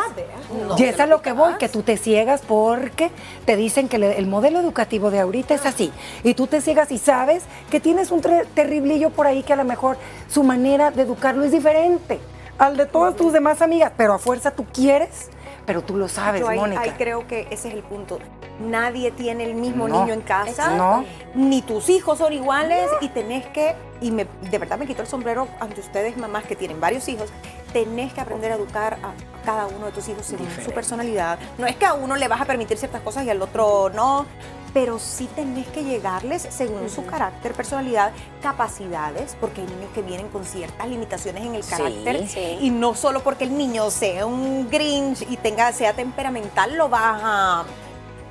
No 0.68 0.78
y 0.78 0.84
es 0.84 0.98
lo 0.98 1.04
a 1.04 1.08
lo 1.08 1.22
que 1.24 1.32
voy, 1.32 1.56
que 1.58 1.68
tú 1.68 1.82
te 1.82 1.98
ciegas 1.98 2.42
porque 2.48 3.10
te 3.46 3.56
dicen 3.56 3.90
que 3.90 3.98
le- 3.98 4.18
el 4.20 4.28
modelo 4.28 4.60
educativo 4.60 5.10
de 5.10 5.20
ahorita 5.20 5.56
es 5.56 5.66
así. 5.66 5.92
Y 6.24 6.36
tú 6.36 6.46
te 6.48 6.62
ciegas 6.62 6.92
y 6.92 7.00
sabes 7.00 7.44
que 7.72 7.80
tienes 7.80 8.12
un 8.12 8.22
terriblillo 8.22 9.10
por 9.10 9.26
ahí 9.28 9.42
que 9.42 9.54
a 9.54 9.56
lo 9.56 9.64
mejor 9.66 9.98
su 10.30 10.44
manera 10.44 10.92
de 10.92 11.02
educarlo 11.02 11.44
es 11.44 11.52
diferente 11.52 12.20
al 12.60 12.78
de 12.78 12.86
todas 12.86 13.16
tus 13.16 13.34
demás 13.34 13.62
amigas, 13.62 13.92
pero 13.98 14.14
a 14.14 14.20
fuerza 14.20 14.52
tú 14.52 14.66
quieres, 14.72 15.30
pero 15.66 15.84
tú 15.84 15.98
lo 15.98 16.08
sabes, 16.08 16.42
Yo 16.42 16.48
ahí, 16.50 16.58
Mónica. 16.60 16.82
ahí 16.82 16.92
creo 16.98 17.28
que 17.28 17.48
ese 17.52 17.70
es 17.70 17.74
el 17.74 17.84
punto. 17.84 18.20
Nadie 18.60 19.12
tiene 19.12 19.44
el 19.44 19.56
mismo 19.56 19.88
No. 19.88 20.02
niño 20.02 20.14
en 20.14 20.22
casa. 20.22 20.76
No. 20.76 21.04
Ni 21.34 21.62
tus 21.62 21.90
hijos 21.90 22.20
son 22.20 22.32
iguales 22.34 22.90
y 23.02 23.10
tenés 23.10 23.46
que, 23.48 23.76
y 24.02 24.12
me, 24.12 24.26
de 24.50 24.58
verdad 24.58 24.78
me 24.78 24.86
quito 24.88 25.02
el 25.02 25.08
sombrero 25.08 25.48
ante 25.60 25.82
ustedes 25.82 26.16
mamás 26.18 26.46
que 26.46 26.56
tienen 26.56 26.80
varios 26.80 27.08
hijos, 27.10 27.30
tenés 27.74 28.14
que 28.14 28.22
aprender 28.22 28.52
a 28.52 28.56
educar 28.56 28.98
a, 29.04 29.08
a 29.10 29.44
cada 29.46 29.68
uno 29.68 29.88
de 29.88 29.92
tus 29.92 30.08
hijos 30.08 30.26
según 30.26 30.48
su 30.64 30.72
personalidad. 30.72 31.38
No 31.58 31.68
es 31.68 31.76
que 31.76 31.86
a 31.86 31.94
uno 31.94 32.16
le 32.16 32.28
vas 32.28 32.40
a 32.42 32.46
permitir 32.46 32.78
ciertas 32.78 33.02
cosas 33.02 33.26
y 33.26 33.30
al 33.30 33.42
otro 33.42 33.90
no. 33.90 34.26
Pero 34.76 35.00
sí 35.00 35.30
tenés 35.34 35.68
que 35.68 35.86
llegarles 35.86 36.46
según 36.52 36.90
su 36.90 37.06
carácter, 37.06 37.54
personalidad, 37.54 38.12
capacidades, 38.42 39.38
porque 39.40 39.62
hay 39.62 39.68
niños 39.68 39.90
que 39.96 40.02
vienen 40.02 40.28
con 40.28 40.44
ciertas 40.44 40.86
limitaciones 40.90 41.46
en 41.46 41.56
el 41.56 41.64
Sí, 41.64 41.70
carácter 41.70 42.28
sí. 42.28 42.58
y 42.60 42.72
no 42.72 42.94
solo 42.94 43.22
porque 43.22 43.46
el 43.46 43.58
niño 43.58 43.90
sea 43.90 44.26
un 44.26 44.70
grinch 44.70 45.22
y 45.30 45.38
tenga 45.38 45.72
sea 45.72 45.94
temperamental 45.94 46.76
lo 46.76 46.90
vas 46.90 47.22
a 47.24 47.64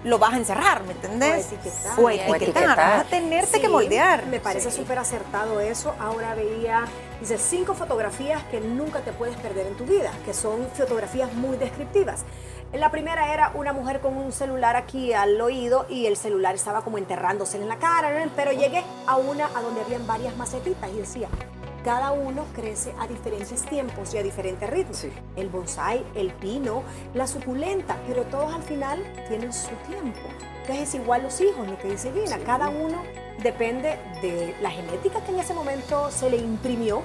lo 0.04 0.18
vas 0.18 0.34
a 0.34 0.36
encerrar, 0.36 0.84
¿me 0.84 0.92
entendés? 0.92 1.46
O 1.50 1.54
etiquetar. 1.54 1.98
O 1.98 2.02
O 2.02 2.10
etiquetar, 2.10 2.76
vas 2.76 3.00
a 3.00 3.04
tenerte 3.04 3.58
que 3.58 3.66
Sí, 3.66 3.72
moldear. 3.72 4.26
Me 4.26 4.38
parece 4.38 4.70
Sí. 4.70 4.76
súper 4.76 4.98
acertado 4.98 5.60
eso. 5.62 5.94
Ahora 5.98 6.34
veía, 6.34 6.84
dice, 7.22 7.38
cinco 7.38 7.72
fotografías 7.72 8.42
que 8.50 8.60
nunca 8.60 9.00
te 9.00 9.12
puedes 9.12 9.34
perder 9.36 9.66
en 9.66 9.78
tu 9.78 9.86
vida, 9.86 10.10
que 10.26 10.34
son 10.34 10.68
fotografías 10.74 11.32
muy 11.32 11.56
descriptivas. 11.56 12.22
La 12.74 12.90
primera 12.90 13.32
era 13.32 13.52
una 13.54 13.72
mujer 13.72 14.00
con 14.00 14.16
un 14.16 14.32
celular 14.32 14.74
aquí 14.74 15.12
al 15.12 15.40
oído 15.40 15.86
y 15.88 16.06
el 16.06 16.16
celular 16.16 16.56
estaba 16.56 16.82
como 16.82 16.98
enterrándose 16.98 17.56
en 17.56 17.68
la 17.68 17.78
cara, 17.78 18.10
pero 18.34 18.50
llegué 18.50 18.82
a 19.06 19.16
una 19.16 19.46
a 19.56 19.62
donde 19.62 19.80
habían 19.80 20.04
varias 20.08 20.36
macetitas 20.36 20.90
y 20.90 20.96
decía, 20.96 21.28
cada 21.84 22.10
uno 22.10 22.44
crece 22.52 22.92
a 22.98 23.06
diferentes 23.06 23.62
tiempos 23.62 24.12
y 24.12 24.18
a 24.18 24.24
diferentes 24.24 24.68
ritmos. 24.68 24.96
Sí. 24.96 25.12
El 25.36 25.50
bonsai, 25.50 26.04
el 26.16 26.32
pino, 26.32 26.82
la 27.14 27.28
suculenta, 27.28 27.96
pero 28.08 28.24
todos 28.24 28.52
al 28.52 28.62
final 28.64 28.98
tienen 29.28 29.52
su 29.52 29.70
tiempo. 29.88 30.18
Entonces 30.62 30.88
es 30.88 30.94
igual 30.96 31.22
los 31.22 31.40
hijos, 31.40 31.68
lo 31.68 31.78
que 31.78 31.90
dice 31.90 32.10
Gina, 32.12 32.38
cada 32.38 32.70
uno 32.70 33.02
depende 33.42 33.98
de 34.22 34.54
la 34.60 34.70
genética 34.70 35.22
que 35.24 35.32
en 35.32 35.40
ese 35.40 35.54
momento 35.54 36.10
se 36.10 36.30
le 36.30 36.36
imprimió, 36.36 37.02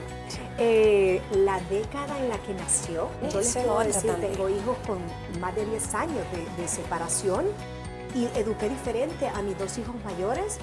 eh, 0.57 1.21
la 1.31 1.59
década 1.69 2.17
en 2.19 2.29
la 2.29 2.37
que 2.39 2.53
nació. 2.53 3.09
Yo 3.31 3.39
les 3.39 3.53
puedo 3.55 3.79
decir, 3.79 4.13
tengo 4.15 4.49
hijos 4.49 4.77
con 4.85 4.99
más 5.39 5.55
de 5.55 5.65
10 5.65 5.95
años 5.95 6.25
de, 6.33 6.61
de 6.61 6.67
separación 6.67 7.45
y 8.15 8.25
eduqué 8.37 8.69
diferente 8.69 9.27
a 9.27 9.41
mis 9.41 9.57
dos 9.57 9.77
hijos 9.77 9.95
mayores 10.03 10.57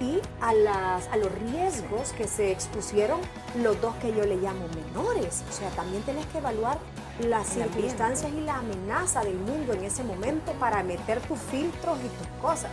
y 0.00 0.20
a, 0.40 0.52
las, 0.52 1.08
a 1.08 1.16
los 1.16 1.32
riesgos 1.50 2.12
que 2.12 2.28
se 2.28 2.52
expusieron 2.52 3.20
los 3.60 3.80
dos 3.80 3.94
que 3.96 4.14
yo 4.14 4.24
le 4.24 4.36
llamo 4.36 4.66
menores. 4.68 5.42
O 5.48 5.52
sea, 5.52 5.68
también 5.70 6.02
tienes 6.02 6.26
que 6.26 6.38
evaluar 6.38 6.78
las 7.26 7.48
circunstancias 7.48 8.30
y 8.32 8.40
la 8.42 8.58
amenaza 8.58 9.24
del 9.24 9.38
mundo 9.38 9.72
en 9.72 9.84
ese 9.84 10.04
momento 10.04 10.52
para 10.52 10.82
meter 10.82 11.20
tus 11.22 11.38
filtros 11.38 11.98
y 11.98 12.08
tus 12.08 12.28
cosas. 12.40 12.70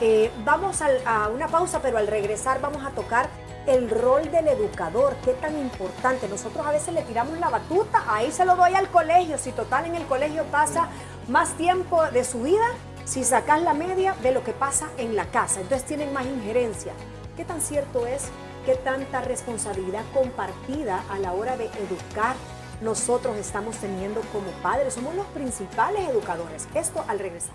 Eh, 0.00 0.30
vamos 0.44 0.80
al- 0.80 1.02
a 1.06 1.28
una 1.28 1.48
pausa, 1.48 1.80
pero 1.82 1.98
al 1.98 2.06
regresar 2.06 2.60
vamos 2.60 2.84
a 2.84 2.90
tocar 2.90 3.28
el 3.66 3.90
rol 3.90 4.30
del 4.30 4.48
educador, 4.48 5.14
qué 5.24 5.32
tan 5.34 5.58
importante. 5.58 6.28
Nosotros 6.28 6.64
a 6.66 6.70
veces 6.70 6.94
le 6.94 7.02
tiramos 7.02 7.38
la 7.38 7.48
batuta, 7.50 8.02
ahí 8.06 8.30
se 8.32 8.44
lo 8.44 8.56
doy 8.56 8.74
al 8.74 8.88
colegio, 8.88 9.36
si 9.38 9.52
total 9.52 9.86
en 9.86 9.94
el 9.94 10.06
colegio 10.06 10.44
pasa 10.44 10.88
más 11.28 11.50
tiempo 11.56 12.02
de 12.06 12.24
su 12.24 12.42
vida, 12.42 12.64
si 13.04 13.24
sacas 13.24 13.60
la 13.62 13.74
media 13.74 14.14
de 14.22 14.32
lo 14.32 14.42
que 14.44 14.52
pasa 14.52 14.88
en 14.96 15.16
la 15.16 15.26
casa, 15.26 15.60
entonces 15.60 15.86
tienen 15.86 16.12
más 16.12 16.24
injerencia. 16.26 16.92
¿Qué 17.36 17.44
tan 17.44 17.60
cierto 17.60 18.06
es? 18.06 18.28
¿Qué 18.64 18.74
tanta 18.76 19.20
responsabilidad 19.20 20.02
compartida 20.14 21.02
a 21.10 21.18
la 21.18 21.32
hora 21.32 21.56
de 21.56 21.66
educar 21.66 22.36
nosotros 22.80 23.36
estamos 23.36 23.76
teniendo 23.76 24.20
como 24.32 24.50
padres? 24.62 24.94
Somos 24.94 25.14
los 25.14 25.26
principales 25.26 26.08
educadores. 26.08 26.68
Esto 26.74 27.04
al 27.08 27.18
regresar. 27.18 27.54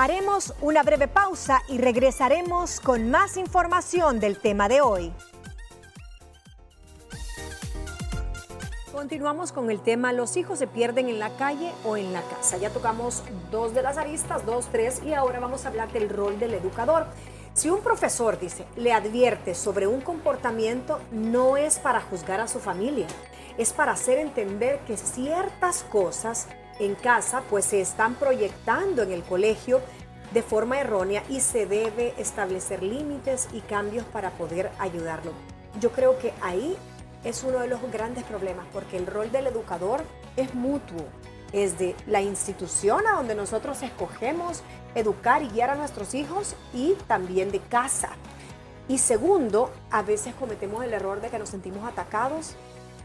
Haremos 0.00 0.54
una 0.60 0.84
breve 0.84 1.08
pausa 1.08 1.60
y 1.66 1.78
regresaremos 1.78 2.78
con 2.78 3.10
más 3.10 3.36
información 3.36 4.20
del 4.20 4.38
tema 4.38 4.68
de 4.68 4.80
hoy. 4.80 5.12
Continuamos 8.92 9.50
con 9.50 9.72
el 9.72 9.80
tema 9.80 10.12
Los 10.12 10.36
hijos 10.36 10.60
se 10.60 10.68
pierden 10.68 11.08
en 11.08 11.18
la 11.18 11.30
calle 11.30 11.72
o 11.84 11.96
en 11.96 12.12
la 12.12 12.22
casa. 12.22 12.58
Ya 12.58 12.70
tocamos 12.70 13.24
dos 13.50 13.74
de 13.74 13.82
las 13.82 13.98
aristas, 13.98 14.46
dos, 14.46 14.68
tres, 14.70 15.02
y 15.04 15.14
ahora 15.14 15.40
vamos 15.40 15.64
a 15.64 15.70
hablar 15.70 15.90
del 15.90 16.08
rol 16.08 16.38
del 16.38 16.54
educador. 16.54 17.06
Si 17.54 17.68
un 17.68 17.80
profesor 17.80 18.38
dice, 18.38 18.66
le 18.76 18.92
advierte 18.92 19.56
sobre 19.56 19.88
un 19.88 20.00
comportamiento, 20.00 21.00
no 21.10 21.56
es 21.56 21.80
para 21.80 22.00
juzgar 22.00 22.40
a 22.40 22.46
su 22.46 22.60
familia, 22.60 23.08
es 23.56 23.72
para 23.72 23.92
hacer 23.92 24.18
entender 24.18 24.78
que 24.86 24.96
ciertas 24.96 25.82
cosas 25.82 26.46
en 26.78 26.94
casa 26.94 27.42
pues 27.48 27.64
se 27.66 27.80
están 27.80 28.14
proyectando 28.14 29.02
en 29.02 29.12
el 29.12 29.22
colegio 29.22 29.80
de 30.32 30.42
forma 30.42 30.78
errónea 30.78 31.22
y 31.28 31.40
se 31.40 31.66
debe 31.66 32.14
establecer 32.18 32.82
límites 32.82 33.48
y 33.52 33.60
cambios 33.60 34.04
para 34.06 34.30
poder 34.30 34.70
ayudarlo. 34.78 35.32
Yo 35.80 35.90
creo 35.92 36.18
que 36.18 36.32
ahí 36.42 36.76
es 37.24 37.42
uno 37.42 37.60
de 37.60 37.68
los 37.68 37.80
grandes 37.90 38.24
problemas 38.24 38.66
porque 38.72 38.96
el 38.96 39.06
rol 39.06 39.32
del 39.32 39.46
educador 39.46 40.02
es 40.36 40.54
mutuo. 40.54 41.04
Es 41.52 41.78
de 41.78 41.96
la 42.06 42.20
institución 42.20 43.06
a 43.06 43.16
donde 43.16 43.34
nosotros 43.34 43.82
escogemos 43.82 44.62
educar 44.94 45.42
y 45.42 45.48
guiar 45.48 45.70
a 45.70 45.76
nuestros 45.76 46.14
hijos 46.14 46.54
y 46.74 46.94
también 47.06 47.50
de 47.50 47.60
casa. 47.60 48.10
Y 48.86 48.98
segundo, 48.98 49.70
a 49.90 50.02
veces 50.02 50.34
cometemos 50.34 50.84
el 50.84 50.92
error 50.92 51.20
de 51.20 51.28
que 51.28 51.38
nos 51.38 51.50
sentimos 51.50 51.86
atacados 51.86 52.54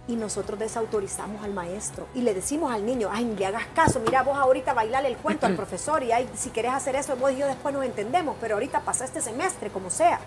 y 0.07 0.15
nosotros 0.15 0.59
desautorizamos 0.59 1.43
al 1.43 1.53
maestro 1.53 2.07
y 2.13 2.21
le 2.21 2.33
decimos 2.33 2.73
al 2.73 2.85
niño, 2.85 3.09
ay, 3.11 3.35
le 3.37 3.45
hagas 3.45 3.65
caso, 3.73 4.01
mira 4.01 4.21
vos 4.23 4.37
ahorita 4.37 4.73
bailarle 4.73 5.09
el 5.09 5.17
cuento 5.17 5.45
al 5.45 5.55
profesor 5.55 6.03
y 6.03 6.11
ay, 6.11 6.29
si 6.35 6.49
querés 6.49 6.73
hacer 6.73 6.95
eso, 6.95 7.15
vos 7.15 7.31
y 7.31 7.37
yo 7.37 7.47
después 7.47 7.73
nos 7.73 7.85
entendemos, 7.85 8.35
pero 8.41 8.55
ahorita 8.55 8.81
pasa 8.81 9.05
este 9.05 9.21
semestre, 9.21 9.69
como 9.69 9.89
sea. 9.89 10.19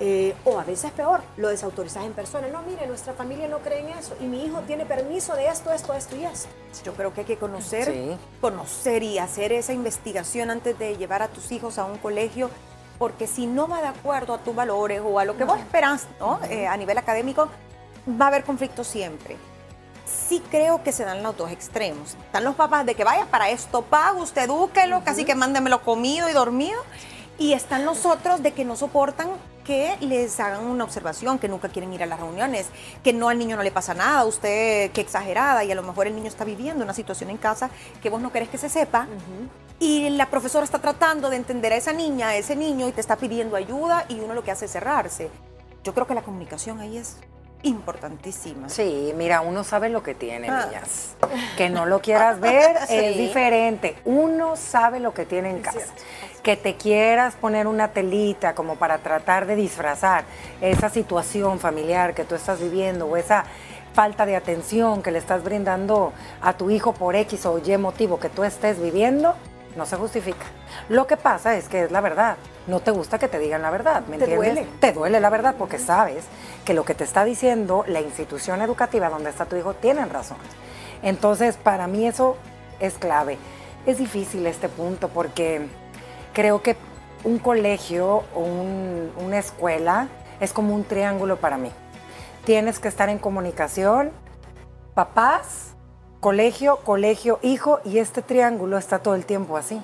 Eh, 0.00 0.34
o 0.44 0.58
a 0.58 0.64
veces 0.64 0.90
peor, 0.90 1.20
lo 1.36 1.50
desautorizas 1.50 2.04
en 2.04 2.14
persona. 2.14 2.48
No, 2.48 2.62
mire, 2.62 2.84
nuestra 2.88 3.12
familia 3.12 3.46
no 3.46 3.60
cree 3.60 3.78
en 3.78 3.90
eso 3.90 4.16
y 4.20 4.24
mi 4.24 4.44
hijo 4.44 4.58
tiene 4.66 4.84
permiso 4.84 5.36
de 5.36 5.46
esto, 5.46 5.70
esto, 5.72 5.94
esto 5.94 6.16
y 6.16 6.24
esto. 6.24 6.48
Yo 6.84 6.94
creo 6.94 7.14
que 7.14 7.20
hay 7.20 7.26
que 7.26 7.36
conocer, 7.36 7.84
Sí. 7.84 8.16
conocer 8.40 9.04
y 9.04 9.18
hacer 9.18 9.52
esa 9.52 9.72
investigación 9.72 10.50
antes 10.50 10.76
de 10.80 10.96
llevar 10.96 11.22
a 11.22 11.28
tus 11.28 11.52
hijos 11.52 11.78
a 11.78 11.84
un 11.84 11.98
colegio, 11.98 12.50
porque 12.98 13.28
si 13.28 13.46
no 13.46 13.68
va 13.68 13.82
de 13.82 13.86
acuerdo 13.86 14.34
a 14.34 14.38
tus 14.38 14.52
valores 14.52 15.00
o 15.04 15.20
a 15.20 15.24
lo 15.24 15.36
que 15.36 15.44
vos 15.44 15.60
esperás 15.60 16.08
¿no? 16.18 16.40
Eh, 16.50 16.66
a 16.66 16.76
nivel 16.76 16.98
académico, 16.98 17.48
va 18.08 18.26
a 18.26 18.28
haber 18.28 18.44
conflicto 18.44 18.84
siempre. 18.84 19.36
Sí 20.06 20.42
creo 20.50 20.82
que 20.82 20.92
se 20.92 21.04
dan 21.04 21.22
los 21.22 21.36
dos 21.36 21.50
extremos. 21.50 22.16
Están 22.26 22.44
los 22.44 22.54
papás 22.54 22.84
de 22.86 22.94
que 22.94 23.04
vaya 23.04 23.26
para 23.26 23.50
esto 23.50 23.82
pago, 23.82 24.22
usted 24.22 24.42
edúquelo, 24.42 25.02
casi 25.02 25.24
que 25.24 25.34
mándemelo 25.34 25.82
comido 25.82 26.28
y 26.28 26.32
dormido. 26.32 26.80
Y 27.38 27.52
están 27.52 27.84
los 27.84 28.06
otros 28.06 28.42
de 28.42 28.52
que 28.52 28.64
no 28.64 28.76
soportan 28.76 29.28
que 29.64 29.96
les 30.00 30.38
hagan 30.38 30.66
una 30.66 30.84
observación, 30.84 31.38
que 31.38 31.48
nunca 31.48 31.68
quieren 31.70 31.92
ir 31.92 32.02
a 32.02 32.06
las 32.06 32.20
reuniones, 32.20 32.66
que 33.02 33.12
no 33.12 33.30
al 33.30 33.38
niño 33.38 33.56
no 33.56 33.62
le 33.62 33.72
pasa 33.72 33.94
nada, 33.94 34.24
usted 34.24 34.92
qué 34.92 35.00
exagerada 35.00 35.64
y 35.64 35.72
a 35.72 35.74
lo 35.74 35.82
mejor 35.82 36.06
el 36.06 36.14
niño 36.14 36.28
está 36.28 36.44
viviendo 36.44 36.84
una 36.84 36.92
situación 36.92 37.30
en 37.30 37.38
casa 37.38 37.70
que 38.02 38.10
vos 38.10 38.20
no 38.20 38.30
querés 38.30 38.50
que 38.50 38.58
se 38.58 38.68
sepa. 38.68 39.08
Y 39.80 40.10
la 40.10 40.30
profesora 40.30 40.64
está 40.64 40.78
tratando 40.78 41.30
de 41.30 41.36
entender 41.36 41.72
a 41.72 41.76
esa 41.76 41.92
niña, 41.92 42.28
a 42.28 42.36
ese 42.36 42.54
niño 42.54 42.86
y 42.88 42.92
te 42.92 43.00
está 43.00 43.16
pidiendo 43.16 43.56
ayuda 43.56 44.04
y 44.08 44.20
uno 44.20 44.34
lo 44.34 44.44
que 44.44 44.52
hace 44.52 44.66
es 44.66 44.72
cerrarse. 44.72 45.30
Yo 45.82 45.92
creo 45.94 46.06
que 46.06 46.14
la 46.14 46.22
comunicación 46.22 46.80
ahí 46.80 46.98
es 46.98 47.16
importantísima. 47.64 48.68
Sí, 48.68 49.12
mira, 49.16 49.40
uno 49.40 49.64
sabe 49.64 49.88
lo 49.88 50.02
que 50.02 50.14
tiene, 50.14 50.48
Ah. 50.48 50.66
niñas. 50.66 51.14
Que 51.56 51.68
no 51.70 51.86
lo 51.86 52.00
quieras 52.00 52.38
ver 52.40 52.76
Sí. 52.86 52.94
es 52.96 53.16
diferente. 53.16 53.96
Uno 54.04 54.56
sabe 54.56 55.00
lo 55.00 55.12
que 55.12 55.24
tiene 55.26 55.50
en 55.50 55.60
casa. 55.60 55.92
Que 56.42 56.56
te 56.56 56.76
quieras 56.76 57.34
poner 57.34 57.66
una 57.66 57.88
telita 57.88 58.54
como 58.54 58.76
para 58.76 58.98
tratar 58.98 59.46
de 59.46 59.56
disfrazar 59.56 60.24
esa 60.60 60.88
situación 60.90 61.58
familiar 61.58 62.14
que 62.14 62.24
tú 62.24 62.34
estás 62.34 62.60
viviendo 62.60 63.06
o 63.06 63.16
esa 63.16 63.44
falta 63.94 64.26
de 64.26 64.36
atención 64.36 65.02
que 65.02 65.10
le 65.10 65.18
estás 65.18 65.42
brindando 65.44 66.12
a 66.42 66.52
tu 66.54 66.70
hijo 66.70 66.92
por 66.92 67.14
X 67.16 67.46
o 67.46 67.58
Y 67.64 67.76
motivo 67.78 68.18
que 68.18 68.28
tú 68.28 68.44
estés 68.44 68.80
viviendo, 68.80 69.34
no 69.76 69.86
se 69.86 69.96
justifica. 69.96 70.44
Lo 70.88 71.06
que 71.06 71.16
pasa 71.16 71.56
es 71.56 71.68
que 71.68 71.84
es 71.84 71.90
la 71.92 72.00
verdad. 72.00 72.36
No 72.66 72.80
te 72.80 72.90
gusta 72.90 73.18
que 73.18 73.28
te 73.28 73.38
digan 73.38 73.60
la 73.62 73.70
verdad, 73.70 74.02
¿me 74.08 74.16
Te 74.16 74.24
entiendes? 74.24 74.54
duele. 74.54 74.68
Te 74.80 74.92
duele 74.92 75.20
la 75.20 75.28
verdad 75.30 75.54
porque 75.58 75.78
sabes 75.78 76.24
que 76.64 76.72
lo 76.72 76.84
que 76.84 76.94
te 76.94 77.04
está 77.04 77.24
diciendo 77.24 77.84
la 77.86 78.00
institución 78.00 78.62
educativa 78.62 79.10
donde 79.10 79.28
está 79.30 79.44
tu 79.44 79.56
hijo 79.56 79.74
tienen 79.74 80.08
razón. 80.10 80.38
Entonces, 81.02 81.56
para 81.56 81.86
mí 81.86 82.06
eso 82.06 82.36
es 82.80 82.94
clave. 82.94 83.36
Es 83.84 83.98
difícil 83.98 84.46
este 84.46 84.70
punto 84.70 85.08
porque 85.08 85.66
creo 86.32 86.62
que 86.62 86.76
un 87.22 87.38
colegio 87.38 88.22
o 88.34 88.40
un- 88.40 89.12
una 89.18 89.38
escuela 89.38 90.08
es 90.40 90.52
como 90.54 90.74
un 90.74 90.84
triángulo 90.84 91.36
para 91.36 91.58
mí. 91.58 91.70
Tienes 92.46 92.78
que 92.78 92.88
estar 92.88 93.10
en 93.10 93.18
comunicación, 93.18 94.10
papás, 94.94 95.74
colegio, 96.20 96.76
colegio, 96.78 97.38
hijo, 97.42 97.80
y 97.84 97.98
este 97.98 98.22
triángulo 98.22 98.78
está 98.78 98.98
todo 99.00 99.14
el 99.14 99.26
tiempo 99.26 99.56
así. 99.58 99.82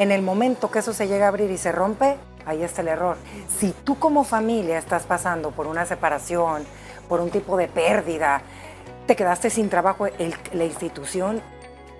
En 0.00 0.12
el 0.12 0.22
momento 0.22 0.70
que 0.70 0.78
eso 0.78 0.94
se 0.94 1.08
llega 1.08 1.26
a 1.26 1.28
abrir 1.28 1.50
y 1.50 1.58
se 1.58 1.72
rompe, 1.72 2.16
ahí 2.46 2.62
está 2.62 2.80
el 2.80 2.88
error. 2.88 3.18
Si 3.58 3.74
tú 3.84 3.98
como 3.98 4.24
familia 4.24 4.78
estás 4.78 5.02
pasando 5.02 5.50
por 5.50 5.66
una 5.66 5.84
separación, 5.84 6.64
por 7.06 7.20
un 7.20 7.28
tipo 7.28 7.58
de 7.58 7.68
pérdida, 7.68 8.40
te 9.06 9.14
quedaste 9.14 9.50
sin 9.50 9.68
trabajo, 9.68 10.06
la 10.54 10.64
institución 10.64 11.42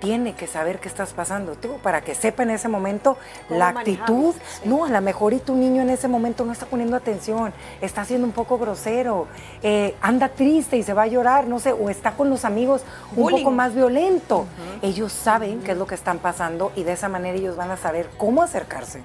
tiene 0.01 0.35
que 0.35 0.47
saber 0.47 0.81
qué 0.81 0.89
estás 0.89 1.13
pasando 1.13 1.55
tú 1.55 1.79
para 1.83 2.01
que 2.01 2.15
sepa 2.15 2.43
en 2.43 2.51
ese 2.51 2.69
momento 2.69 3.17
¿Cómo 3.49 3.59
la 3.59 3.69
actitud. 3.69 4.35
No, 4.65 4.85
a 4.85 4.89
lo 4.89 5.01
mejor 5.01 5.33
y 5.33 5.39
tu 5.39 5.55
niño 5.55 5.83
en 5.83 5.91
ese 5.91 6.09
momento 6.09 6.45
no 6.45 6.53
está 6.53 6.67
poniendo 6.67 6.97
atención, 6.97 7.53
está 7.81 8.05
siendo 8.05 8.27
un 8.27 8.33
poco 8.33 8.59
grosero, 8.59 9.29
eh, 9.63 9.95
anda 10.01 10.29
triste 10.29 10.77
y 10.77 10.83
se 10.83 10.95
va 10.95 11.03
a 11.03 11.07
llorar, 11.07 11.47
no 11.47 11.59
sé, 11.59 11.73
o 11.73 11.91
está 11.91 12.13
con 12.13 12.31
los 12.31 12.45
amigos 12.45 12.83
un 13.15 13.25
Bullying. 13.25 13.39
poco 13.39 13.51
más 13.51 13.75
violento. 13.75 14.47
Ellos 14.83 15.13
saben 15.13 15.61
qué 15.61 15.73
es 15.73 15.79
lo 15.79 15.87
que 15.87 15.95
están 15.95 16.19
pasando 16.19 16.73
y 16.75 16.83
de 16.83 16.93
esa 16.93 17.09
manera 17.09 17.37
ellos 17.37 17.57
van 17.57 17.71
a 17.71 17.77
saber 17.77 18.09
cómo 18.17 18.43
acercarse. 18.43 19.03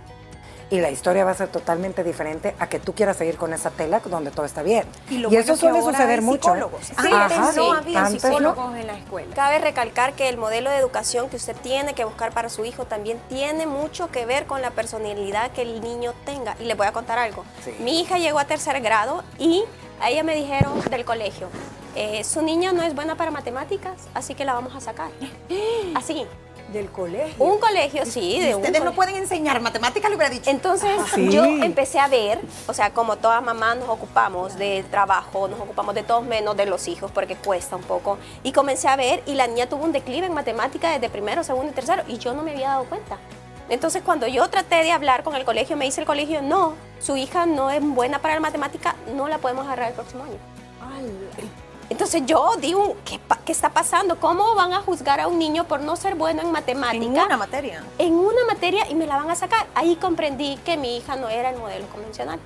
Y 0.70 0.80
la 0.80 0.90
historia 0.90 1.24
va 1.26 1.32
a 1.32 1.36
ser 1.36 1.50
totalmente 1.50 2.04
diferente 2.04 2.56
a 2.60 2.68
que 2.68 2.80
tú 2.80 2.94
quieras 2.94 3.18
seguir 3.18 3.38
con 3.38 3.54
esa 3.54 3.70
tela 3.72 4.02
donde 4.06 4.32
todo 4.32 4.46
está 4.46 4.64
bien. 4.64 4.86
Y, 5.10 5.20
lo 5.20 5.30
y 5.30 5.36
bueno 5.36 5.40
eso 5.40 5.56
suele 5.56 5.82
suceder 5.82 6.22
mucho. 6.22 6.56
¿eh? 6.56 6.60
psicólogos. 6.60 6.86
Sí, 6.86 6.94
sí. 6.98 7.60
no 7.60 7.74
había 7.74 8.06
Antes 8.06 8.24
no. 8.24 8.30
psicólogos 8.30 8.76
en 8.76 8.88
la 8.88 8.98
escuela. 8.98 9.36
Cabe 9.36 9.60
recalcar 9.60 10.14
que 10.14 10.30
el 10.30 10.38
modelo 10.38 10.70
de 10.70 10.78
educación 10.78 11.30
que 11.30 11.36
usted 11.36 11.56
tiene 11.58 11.94
que 11.94 12.04
buscar 12.04 12.32
para 12.32 12.50
su 12.50 12.66
hijo 12.66 12.86
también 12.86 13.20
tiene 13.30 13.68
mucho 13.68 14.10
que 14.10 14.26
ver 14.26 14.46
con 14.46 14.62
la 14.62 14.72
personalidad 14.72 15.52
que 15.52 15.62
el 15.62 15.82
niño 15.82 16.14
tenga. 16.26 16.56
Y 16.60 16.66
le 16.66 16.74
voy 16.74 16.88
a 16.88 16.92
contar 16.92 17.20
algo. 17.20 17.44
Sí. 17.64 17.76
Mi 17.80 18.02
hija 18.02 18.18
llegó 18.18 18.40
a 18.40 18.46
tercer 18.46 18.82
grado 18.82 19.24
y 19.38 19.64
a 20.02 20.10
ella 20.10 20.24
me 20.24 20.36
dijeron 20.36 20.82
del 20.90 21.06
colegio, 21.06 21.48
eh, 21.96 22.24
su 22.24 22.42
niña 22.42 22.74
no 22.74 22.84
es 22.84 22.94
buena 22.94 23.16
para 23.16 23.32
matemáticas, 23.32 23.94
así 24.14 24.36
que 24.36 24.44
la 24.44 24.54
vamos 24.54 24.76
a 24.76 24.82
sacar. 24.82 25.10
Así. 25.96 26.28
Del 26.74 26.90
colegio. 26.92 27.44
Un 27.46 27.60
colegio, 27.60 28.06
sí, 28.06 28.40
de 28.40 28.56
un 28.56 28.62
Ustedes 28.62 28.80
no 28.84 28.86
colegio. 28.92 28.96
pueden 28.96 29.16
enseñar 29.18 29.62
matemáticas, 29.62 30.10
hubiera 30.10 30.30
dicho. 30.30 30.50
Entonces 30.50 30.90
Sí. 31.14 31.30
yo 31.30 31.44
empecé 31.46 32.00
a 32.00 32.08
ver, 32.08 32.40
o 32.68 32.74
sea, 32.74 32.90
como 32.92 33.18
todas 33.18 33.42
mamás 33.44 33.78
nos 33.78 33.88
ocupamos 33.88 34.58
de 34.58 34.84
trabajo, 34.90 35.48
nos 35.48 35.60
ocupamos 35.60 35.94
de 35.94 36.04
todos 36.04 36.24
menos 36.26 36.58
de 36.58 36.66
los 36.66 36.88
hijos 36.88 37.12
porque 37.12 37.36
cuesta 37.36 37.76
un 37.76 37.84
poco. 37.84 38.18
Y 38.44 38.52
comencé 38.52 38.88
a 38.88 38.96
ver 38.96 39.22
y 39.28 39.36
la 39.36 39.46
niña 39.48 39.68
tuvo 39.70 39.84
un 39.86 39.92
declive 39.92 40.26
en 40.26 40.34
matemática 40.34 40.90
desde 40.92 41.08
primero, 41.10 41.44
segundo 41.44 41.72
y 41.72 41.76
tercero 41.76 42.04
y 42.08 42.18
yo 42.18 42.34
no 42.34 42.42
me 42.42 42.52
había 42.52 42.70
dado 42.70 42.86
cuenta. 42.86 43.18
Entonces 43.70 44.02
cuando 44.04 44.28
yo 44.28 44.48
traté 44.50 44.84
de 44.84 44.92
hablar 44.92 45.24
con 45.24 45.36
el 45.36 45.46
colegio, 45.46 45.78
me 45.78 45.86
dice 45.86 46.02
el 46.02 46.08
colegio, 46.08 46.42
no, 46.42 46.74
su 47.00 47.16
hija 47.16 47.46
no 47.46 47.70
es 47.72 47.82
buena 47.82 48.20
para 48.20 48.34
la 48.34 48.40
matemática, 48.40 48.96
no 49.16 49.28
la 49.28 49.38
podemos 49.38 49.66
agarrar 49.66 49.90
el 49.90 49.94
próximo 49.94 50.24
año. 50.24 50.38
Entonces 51.90 52.24
yo 52.26 52.56
digo, 52.60 52.96
¿qué, 53.06 53.20
¿qué 53.46 53.52
está 53.52 53.70
pasando? 53.70 54.20
¿Cómo 54.20 54.56
van 54.56 54.74
a 54.74 54.82
juzgar 54.82 55.20
a 55.20 55.28
un 55.28 55.38
niño 55.38 55.66
por 55.66 55.82
no 55.82 55.96
ser 55.96 56.16
bueno 56.16 56.42
en 56.42 56.52
matemática? 56.52 57.06
en 57.06 57.12
una 57.12 57.38
materia. 57.38 57.84
en 58.00 58.14
una 58.14 58.46
materia 58.48 58.90
y 58.90 58.96
me 58.96 59.06
la 59.06 59.18
van 59.18 59.30
a 59.30 59.36
sacar. 59.36 59.68
Ahí 59.76 59.96
comprendí 59.96 60.58
que 60.66 60.78
mi 60.78 60.98
hija 60.98 61.16
no 61.16 61.30
era 61.30 61.52
el 61.52 61.58
modelo 61.58 61.86
convencional. 61.88 62.40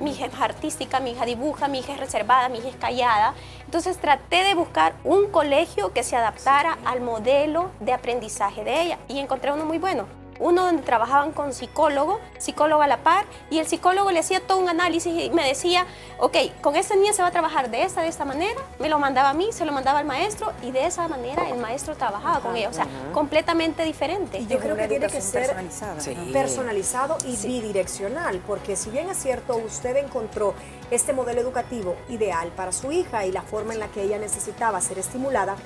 Mi 0.00 0.10
hija 0.10 0.26
es 0.26 0.34
artística, 0.40 1.00
mi 1.00 1.12
hija 1.12 1.24
dibuja, 1.24 1.68
mi 1.68 1.78
hija 1.78 1.92
es 1.92 2.00
reservada, 2.00 2.48
mi 2.48 2.58
hija 2.58 2.68
es 2.68 2.76
callada. 2.76 3.34
Entonces 3.64 3.98
traté 3.98 4.44
de 4.44 4.54
buscar 4.54 4.94
un 5.04 5.30
colegio 5.30 5.92
que 5.92 6.02
se 6.02 6.16
adaptara 6.16 6.78
al 6.84 7.00
modelo 7.00 7.70
de 7.80 7.92
aprendizaje 7.92 8.64
de 8.64 8.82
ella 8.82 8.98
y 9.08 9.18
encontré 9.18 9.52
uno 9.52 9.64
muy 9.64 9.78
bueno. 9.78 10.06
Uno 10.38 10.64
donde 10.64 10.82
trabajaban 10.82 11.32
con 11.32 11.52
psicólogo, 11.52 12.20
psicólogo 12.38 12.82
a 12.82 12.86
la 12.86 12.98
par, 12.98 13.24
y 13.50 13.58
el 13.58 13.66
psicólogo 13.66 14.10
le 14.10 14.20
hacía 14.20 14.40
todo 14.40 14.58
un 14.58 14.68
análisis 14.68 15.12
y 15.12 15.30
me 15.30 15.46
decía, 15.46 15.86
ok, 16.18 16.36
con 16.60 16.76
esta 16.76 16.94
niña 16.94 17.12
se 17.12 17.22
va 17.22 17.28
a 17.28 17.32
trabajar 17.32 17.70
de 17.70 17.82
esta, 17.82 18.02
de 18.02 18.08
esta 18.08 18.24
manera, 18.24 18.60
me 18.78 18.88
lo 18.88 18.98
mandaba 18.98 19.30
a 19.30 19.34
mí, 19.34 19.48
se 19.52 19.64
lo 19.64 19.72
mandaba 19.72 20.00
al 20.00 20.06
maestro, 20.06 20.52
y 20.62 20.70
de 20.70 20.86
esa 20.86 21.08
manera 21.08 21.48
el 21.48 21.58
maestro 21.58 21.94
trabajaba 21.94 22.40
con 22.40 22.56
ella, 22.56 22.68
o 22.68 22.72
sea, 22.72 22.86
completamente 23.12 23.84
diferente. 23.84 24.38
Y 24.38 24.46
yo 24.46 24.58
creo 24.58 24.76
que 24.76 24.88
tiene 24.88 25.06
que 25.06 25.20
ser 25.20 25.46
personalizada. 25.46 26.00
Sí. 26.00 26.14
personalizado 26.32 27.18
y 27.24 27.36
bidireccional, 27.36 28.40
porque 28.46 28.76
si 28.76 28.90
bien 28.90 29.08
es 29.08 29.18
cierto, 29.18 29.56
usted 29.56 29.96
encontró 29.96 30.54
este 30.90 31.12
modelo 31.12 31.40
educativo 31.40 31.96
ideal 32.08 32.48
para 32.56 32.72
su 32.72 32.92
hija 32.92 33.26
y 33.26 33.32
la 33.32 33.42
forma 33.42 33.72
en 33.74 33.80
la 33.80 33.88
que 33.88 34.02
ella 34.02 34.18
necesitaba 34.18 34.80
ser 34.80 34.98
estimulada, 34.98 35.56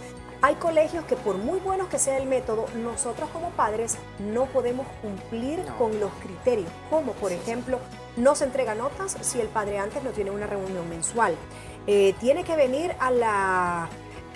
hay 0.42 0.54
colegios 0.54 1.04
que 1.04 1.16
por 1.16 1.36
muy 1.36 1.58
buenos 1.60 1.88
que 1.88 1.98
sea 1.98 2.16
el 2.16 2.26
método, 2.26 2.64
nosotros 2.82 3.28
como 3.30 3.50
padres 3.50 3.98
no 4.18 4.46
podemos 4.46 4.86
cumplir 5.02 5.62
con 5.78 6.00
los 6.00 6.10
criterios, 6.14 6.70
como 6.88 7.12
por 7.12 7.32
ejemplo, 7.32 7.78
no 8.16 8.34
se 8.34 8.44
entrega 8.44 8.74
notas 8.74 9.18
si 9.20 9.38
el 9.38 9.48
padre 9.48 9.78
antes 9.78 10.02
no 10.02 10.10
tiene 10.10 10.30
una 10.30 10.46
reunión 10.46 10.88
mensual. 10.88 11.34
Eh, 11.86 12.14
tiene 12.20 12.44
que 12.44 12.56
venir 12.56 12.94
a 13.00 13.10
la 13.10 13.88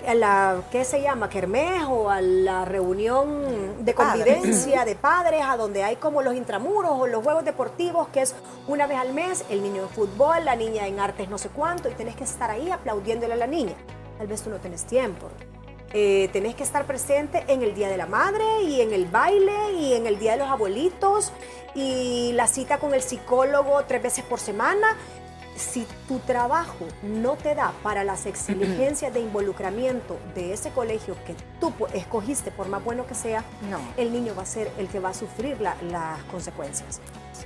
a 0.07 0.15
la, 0.15 0.61
¿qué 0.71 0.83
se 0.83 1.01
llama? 1.01 1.29
Kermés 1.29 1.83
o 1.89 2.09
a 2.09 2.21
la 2.21 2.65
reunión 2.65 3.85
de 3.85 3.93
Padres. 3.93 4.25
convivencia 4.25 4.85
de 4.85 4.95
padres, 4.95 5.41
a 5.43 5.57
donde 5.57 5.83
hay 5.83 5.95
como 5.97 6.21
los 6.21 6.35
intramuros 6.35 6.91
o 6.93 7.07
los 7.07 7.23
juegos 7.23 7.45
deportivos, 7.45 8.07
que 8.09 8.21
es 8.21 8.35
una 8.67 8.87
vez 8.87 8.97
al 8.97 9.13
mes, 9.13 9.45
el 9.49 9.61
niño 9.63 9.83
en 9.83 9.89
fútbol, 9.89 10.45
la 10.45 10.55
niña 10.55 10.87
en 10.87 10.99
artes 10.99 11.29
no 11.29 11.37
sé 11.37 11.49
cuánto, 11.49 11.89
y 11.89 11.93
tenés 11.93 12.15
que 12.15 12.23
estar 12.23 12.49
ahí 12.49 12.69
aplaudiéndole 12.69 13.33
a 13.33 13.37
la 13.37 13.47
niña. 13.47 13.75
Tal 14.17 14.27
vez 14.27 14.41
tú 14.41 14.49
no 14.49 14.57
tenés 14.57 14.85
tiempo. 14.85 15.27
Eh, 15.93 16.29
tenés 16.33 16.55
que 16.55 16.63
estar 16.63 16.85
presente 16.85 17.45
en 17.47 17.61
el 17.61 17.73
Día 17.73 17.87
de 17.87 17.97
la 17.97 18.05
Madre 18.05 18.43
y 18.63 18.81
en 18.81 18.91
el 18.91 19.05
baile 19.05 19.73
y 19.79 19.93
en 19.93 20.07
el 20.07 20.19
Día 20.19 20.33
de 20.33 20.39
los 20.39 20.49
Abuelitos 20.49 21.31
y 21.73 22.31
la 22.33 22.47
cita 22.47 22.79
con 22.79 22.93
el 22.93 23.01
psicólogo 23.01 23.83
tres 23.85 24.03
veces 24.03 24.25
por 24.25 24.39
semana. 24.39 24.97
Si 25.55 25.87
tu 26.07 26.19
trabajo 26.19 26.85
no 27.01 27.37
te 27.37 27.55
da 27.55 27.71
para 27.81 28.03
las 28.03 28.25
exigencias 28.25 29.13
de 29.13 29.21
involucramiento 29.21 30.17
de 30.35 30.51
ese 30.53 30.69
colegio 30.71 31.15
que 31.25 31.33
tú 31.61 31.71
escogiste, 31.93 32.51
por 32.51 32.67
más 32.67 32.83
bueno 32.83 33.07
que 33.07 33.15
sea, 33.15 33.43
No. 33.69 33.79
el 33.95 34.11
niño 34.11 34.33
va 34.35 34.43
a 34.43 34.45
ser 34.45 34.69
el 34.77 34.87
que 34.89 34.99
va 34.99 35.09
a 35.09 35.13
sufrir 35.13 35.61
la- 35.61 35.75
las 35.89 36.21
consecuencias. 36.25 36.99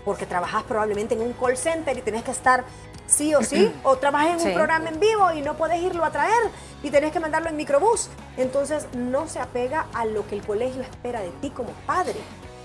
Porque 0.03 0.25
trabajas 0.25 0.63
probablemente 0.63 1.13
en 1.13 1.21
un 1.21 1.33
call 1.33 1.55
center 1.55 1.97
y 1.97 2.01
tenés 2.01 2.23
que 2.23 2.31
estar 2.31 2.63
sí 3.05 3.33
o 3.35 3.43
sí, 3.43 3.71
o 3.83 3.97
trabajas 3.97 4.33
en 4.33 4.39
Sí. 4.39 4.47
un 4.49 4.53
programa 4.55 4.89
en 4.89 4.99
vivo 4.99 5.31
y 5.33 5.41
no 5.41 5.55
puedes 5.55 5.81
irlo 5.81 6.03
a 6.03 6.11
traer 6.11 6.49
y 6.83 6.89
tenés 6.91 7.11
que 7.11 7.19
mandarlo 7.19 7.49
en 7.49 7.57
microbús. 7.57 8.09
Entonces 8.37 8.87
no 8.95 9.27
se 9.27 9.39
apega 9.39 9.85
a 9.93 10.05
lo 10.05 10.25
que 10.27 10.35
el 10.35 10.43
colegio 10.43 10.81
espera 10.81 11.21
de 11.21 11.29
ti 11.41 11.49
como 11.51 11.69
padre. 11.85 12.15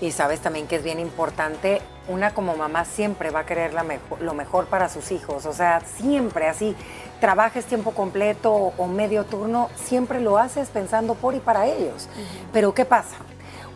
Y 0.01 0.11
sabes 0.11 0.39
también 0.41 0.67
que 0.67 0.75
es 0.77 0.83
bien 0.83 0.99
importante, 0.99 1.81
una 2.07 2.33
como 2.33 2.55
mamá 2.55 2.85
siempre 2.85 3.29
va 3.31 3.41
a 3.41 3.45
querer 3.45 3.73
la 3.73 3.83
mejo- 3.83 4.17
lo 4.19 4.33
mejor 4.33 4.65
para 4.67 4.89
sus 4.89 5.11
hijos, 5.11 5.45
o 5.45 5.53
sea, 5.53 5.81
siempre 5.97 6.47
así, 6.47 6.75
trabajes 7.19 7.65
tiempo 7.65 7.91
completo 7.91 8.53
o, 8.53 8.73
o 8.77 8.87
medio 8.87 9.23
turno, 9.25 9.69
siempre 9.75 10.19
lo 10.19 10.37
haces 10.37 10.69
pensando 10.69 11.15
por 11.15 11.33
y 11.35 11.39
para 11.39 11.65
ellos. 11.67 12.07
Pero 12.53 12.73
¿qué 12.73 12.85
pasa? 12.85 13.15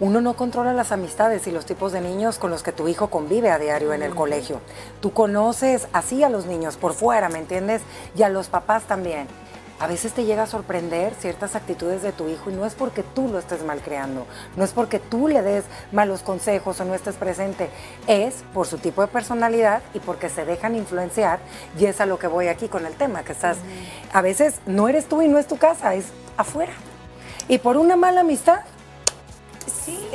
Uno 0.02 0.22
no 0.22 0.36
controla 0.36 0.72
las 0.74 0.94
amistades 0.94 1.46
y 1.48 1.52
los 1.52 1.66
tipos 1.66 1.92
de 1.92 2.00
niños 2.00 2.40
con 2.40 2.52
los 2.52 2.64
que 2.64 2.72
tu 2.72 2.88
hijo 2.88 3.10
convive 3.10 3.52
a 3.52 3.60
diario 3.60 3.92
en 3.94 4.02
el 4.02 4.16
colegio. 4.16 4.62
Tú 5.02 5.12
conoces 5.12 5.88
así 5.92 6.24
a 6.24 6.30
los 6.30 6.46
niños 6.46 6.78
por 6.78 6.94
fuera, 6.94 7.28
¿me 7.28 7.40
entiendes? 7.40 7.82
Y 8.16 8.24
a 8.24 8.30
los 8.30 8.48
papás 8.48 8.84
también. 8.84 9.28
A 9.80 9.88
veces 9.88 10.12
te 10.12 10.26
llega 10.26 10.44
a 10.44 10.48
sorprender 10.48 11.14
ciertas 11.16 11.56
actitudes 11.56 12.02
de 12.02 12.12
tu 12.12 12.28
hijo 12.28 12.50
y 12.50 12.54
no 12.54 12.66
es 12.66 12.76
porque 12.76 13.02
tú 13.02 13.30
lo 13.30 13.40
estés 13.40 13.64
mal 13.64 13.82
creando, 13.82 14.28
no 14.58 14.66
es 14.66 14.72
porque 14.72 15.00
tú 15.00 15.30
le 15.30 15.42
des 15.42 15.64
malos 15.94 16.22
consejos 16.22 16.82
o 16.82 16.86
no 16.86 16.94
estés 16.94 17.16
presente, 17.16 17.70
es 18.06 18.44
por 18.54 18.68
su 18.68 18.78
tipo 18.78 19.02
de 19.02 19.08
personalidad 19.08 19.82
y 19.94 20.00
porque 20.00 20.28
se 20.28 20.44
dejan 20.44 20.76
influenciar 20.76 21.40
y 21.80 21.86
es 21.86 22.02
a 22.02 22.06
lo 22.06 22.20
que 22.20 22.28
voy 22.28 22.48
aquí 22.48 22.68
con 22.68 22.86
el 22.86 22.94
tema, 22.96 23.24
que 23.24 23.32
estás, 23.32 23.58
a 24.12 24.22
veces 24.22 24.60
no 24.66 24.90
eres 24.90 25.08
tú 25.08 25.22
y 25.22 25.30
no 25.30 25.40
es 25.40 25.48
tu 25.48 25.58
casa, 25.58 25.96
es 25.96 26.08
afuera. 26.36 26.74
Y 27.48 27.60
por 27.60 27.78
una 27.78 27.96
mala 27.96 28.22
amistad, 28.22 28.60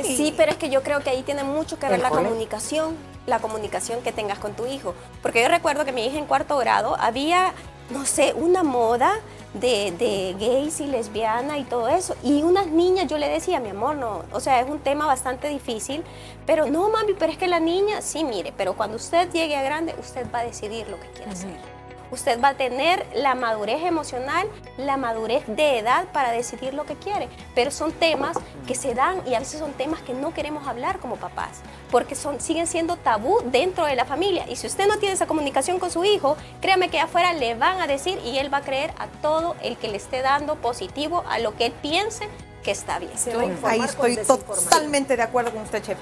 Sí, 0.03 0.33
pero 0.37 0.51
es 0.51 0.57
que 0.57 0.69
yo 0.69 0.83
creo 0.83 0.99
que 1.01 1.09
ahí 1.09 1.23
tiene 1.23 1.43
mucho 1.43 1.79
que 1.79 1.87
ver 1.87 1.99
la 1.99 2.09
comunicación, 2.09 2.95
la 3.25 3.39
comunicación 3.39 4.01
que 4.01 4.11
tengas 4.11 4.39
con 4.39 4.53
tu 4.53 4.65
hijo. 4.65 4.93
Porque 5.21 5.41
yo 5.41 5.47
recuerdo 5.47 5.85
que 5.85 5.91
mi 5.91 6.05
hija 6.05 6.17
en 6.17 6.25
cuarto 6.25 6.57
grado 6.57 6.95
había, 6.99 7.53
no 7.89 8.05
sé, 8.05 8.33
una 8.35 8.63
moda 8.63 9.13
de, 9.59 9.91
de 9.91 10.35
gays 10.39 10.79
y 10.79 10.87
lesbiana 10.87 11.57
y 11.57 11.63
todo 11.63 11.87
eso. 11.87 12.15
Y 12.23 12.43
unas 12.43 12.67
niñas, 12.67 13.07
yo 13.07 13.17
le 13.17 13.27
decía, 13.27 13.59
mi 13.59 13.69
amor, 13.69 13.95
no, 13.95 14.23
o 14.31 14.39
sea, 14.39 14.61
es 14.61 14.69
un 14.69 14.79
tema 14.79 15.05
bastante 15.05 15.47
difícil, 15.49 16.03
pero 16.45 16.65
no, 16.67 16.89
mami, 16.89 17.13
pero 17.17 17.31
es 17.31 17.37
que 17.37 17.47
la 17.47 17.59
niña, 17.59 18.01
sí, 18.01 18.23
mire, 18.23 18.53
pero 18.55 18.73
cuando 18.73 18.97
usted 18.97 19.31
llegue 19.31 19.55
a 19.55 19.63
grande, 19.63 19.95
usted 19.99 20.27
va 20.33 20.39
a 20.39 20.43
decidir 20.43 20.87
lo 20.87 20.99
que 20.99 21.07
quiere 21.09 21.31
hacer. 21.31 21.74
Usted 22.15 22.41
va 22.41 22.49
a 22.49 22.53
tener 22.53 23.05
la 23.13 23.35
madurez 23.35 23.83
emocional, 23.83 24.47
la 24.77 24.95
madurez 24.95 25.43
de 25.47 25.79
edad 25.79 26.05
para 26.13 26.31
decidir 26.31 26.73
lo 26.73 26.85
que 26.85 26.95
quiere. 26.95 27.27
Pero 27.53 27.71
son 27.71 27.91
temas 27.91 28.37
que 28.65 28.73
se 28.73 28.93
dan 28.93 29.21
y 29.27 29.33
a 29.33 29.39
veces 29.39 29.59
son 29.59 29.73
temas 29.73 30.01
que 30.01 30.13
no 30.13 30.33
queremos 30.33 30.65
hablar 30.65 30.99
como 30.99 31.17
papás, 31.17 31.59
porque 31.91 32.15
son, 32.15 32.39
siguen 32.39 32.67
siendo 32.67 32.95
tabú 32.95 33.41
dentro 33.51 33.85
de 33.85 33.97
la 33.97 34.05
familia. 34.05 34.45
Y 34.47 34.55
si 34.55 34.65
usted 34.65 34.87
no 34.87 34.97
tiene 34.97 35.13
esa 35.13 35.27
comunicación 35.27 35.77
con 35.77 35.91
su 35.91 36.05
hijo, 36.05 36.37
créame 36.61 36.87
que 36.87 37.01
afuera 37.01 37.33
le 37.33 37.53
van 37.55 37.81
a 37.81 37.85
decir 37.85 38.17
y 38.23 38.37
él 38.37 38.51
va 38.51 38.59
a 38.59 38.61
creer 38.61 38.93
a 38.97 39.07
todo 39.21 39.57
el 39.61 39.75
que 39.75 39.89
le 39.89 39.97
esté 39.97 40.21
dando 40.21 40.55
positivo 40.55 41.25
a 41.29 41.39
lo 41.39 41.53
que 41.57 41.65
él 41.65 41.73
piense 41.81 42.29
que 42.63 42.71
está 42.71 42.97
bien. 42.97 43.11
Se 43.17 43.35
va 43.35 43.41
a 43.41 43.45
informar 43.45 43.71
Ahí 43.73 43.81
estoy 43.81 44.15
totalmente 44.15 45.17
de 45.17 45.21
acuerdo 45.21 45.51
con 45.51 45.63
usted, 45.63 45.83
chef. 45.83 45.97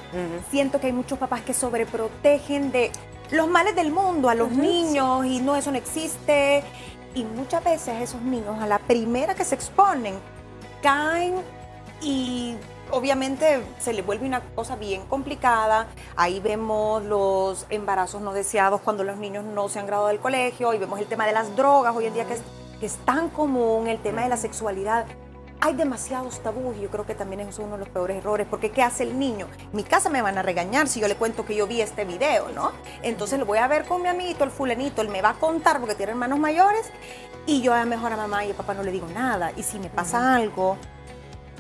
Siento 0.52 0.80
que 0.80 0.88
hay 0.88 0.94
muchos 0.94 1.18
papás 1.18 1.42
que 1.42 1.56
sobreprotegen 1.56 2.72
de 2.72 2.92
los 3.34 3.48
males 3.48 3.76
del 3.76 3.92
mundo 3.92 4.30
a 4.30 4.36
los 4.36 4.52
niños 4.52 5.26
y 5.26 5.42
no, 5.42 5.56
eso 5.56 5.72
no 5.72 5.78
existe. 5.78 6.64
Y 7.16 7.26
muchas 7.26 7.64
veces 7.64 8.02
esos 8.02 8.22
niños 8.22 8.62
a 8.62 8.68
la 8.68 8.80
primera 8.80 9.34
que 9.34 9.44
se 9.44 9.56
exponen 9.56 10.16
caen 10.82 11.36
y 12.02 12.56
obviamente 12.92 13.64
se 13.80 13.94
les 13.94 14.06
vuelve 14.06 14.28
una 14.28 14.42
cosa 14.56 14.76
bien 14.76 15.02
complicada. 15.08 15.88
Ahí 16.16 16.40
vemos 16.40 17.04
los 17.04 17.66
embarazos 17.70 18.22
no 18.22 18.34
deseados 18.34 18.82
cuando 18.82 19.04
los 19.04 19.18
niños 19.18 19.44
no 19.44 19.68
se 19.68 19.80
han 19.80 19.88
graduado 19.88 20.10
del 20.10 20.20
colegio 20.20 20.74
y 20.74 20.78
vemos 20.78 21.00
el 21.00 21.08
tema 21.08 21.26
de 21.26 21.34
las 21.34 21.56
drogas 21.56 21.96
hoy 21.96 22.06
en 22.06 22.14
día 22.14 22.26
que 22.26 22.34
es, 22.34 22.42
que 22.80 22.86
es 22.86 22.98
tan 22.98 23.30
común, 23.30 23.88
el 23.88 24.00
tema 24.00 24.22
de 24.22 24.30
la 24.30 24.38
sexualidad. 24.38 25.06
Hay 25.66 25.76
demasiados 25.76 26.42
tabús 26.42 26.76
y 26.76 26.82
yo 26.82 26.90
creo 26.90 27.06
que 27.06 27.16
también 27.16 27.40
es 27.40 27.58
uno 27.58 27.76
de 27.76 27.78
los 27.78 27.88
peores 27.88 28.18
errores, 28.18 28.46
porque 28.50 28.70
¿qué 28.70 28.84
hace 28.84 29.04
el 29.04 29.18
niño? 29.18 29.48
En 29.62 29.70
mi 29.72 29.84
casa 29.86 30.10
me 30.10 30.22
van 30.22 30.38
a 30.38 30.42
regañar 30.42 30.90
si 30.90 31.00
yo 31.00 31.08
le 31.08 31.16
cuento 31.16 31.46
que 31.46 31.56
yo 31.56 31.68
vi 31.68 31.80
este 31.80 32.04
video, 32.04 32.50
¿no? 32.50 32.74
Entonces 33.02 33.40
lo 33.40 33.46
voy 33.46 33.60
a 33.60 33.68
ver 33.70 33.86
con 33.86 34.02
mi 34.02 34.10
amiguito, 34.10 34.44
el 34.44 34.52
fulanito, 34.52 35.02
él 35.02 35.08
me 35.08 35.22
va 35.22 35.30
a 35.30 35.34
contar 35.36 35.80
porque 35.80 35.96
tiene 35.96 36.12
hermanos 36.12 36.38
mayores 36.38 36.92
y 37.46 37.62
yo 37.62 37.74
a 37.74 37.80
lo 37.82 37.90
mejor 37.90 38.12
a 38.12 38.18
mamá 38.18 38.44
y 38.44 38.52
a 38.52 38.54
papá 38.58 38.74
no 38.74 38.84
le 38.84 38.92
digo 38.92 39.08
nada. 39.08 39.54
Y 39.56 39.64
si 39.64 39.80
me 39.80 39.90
pasa 39.90 40.36
algo, 40.36 40.76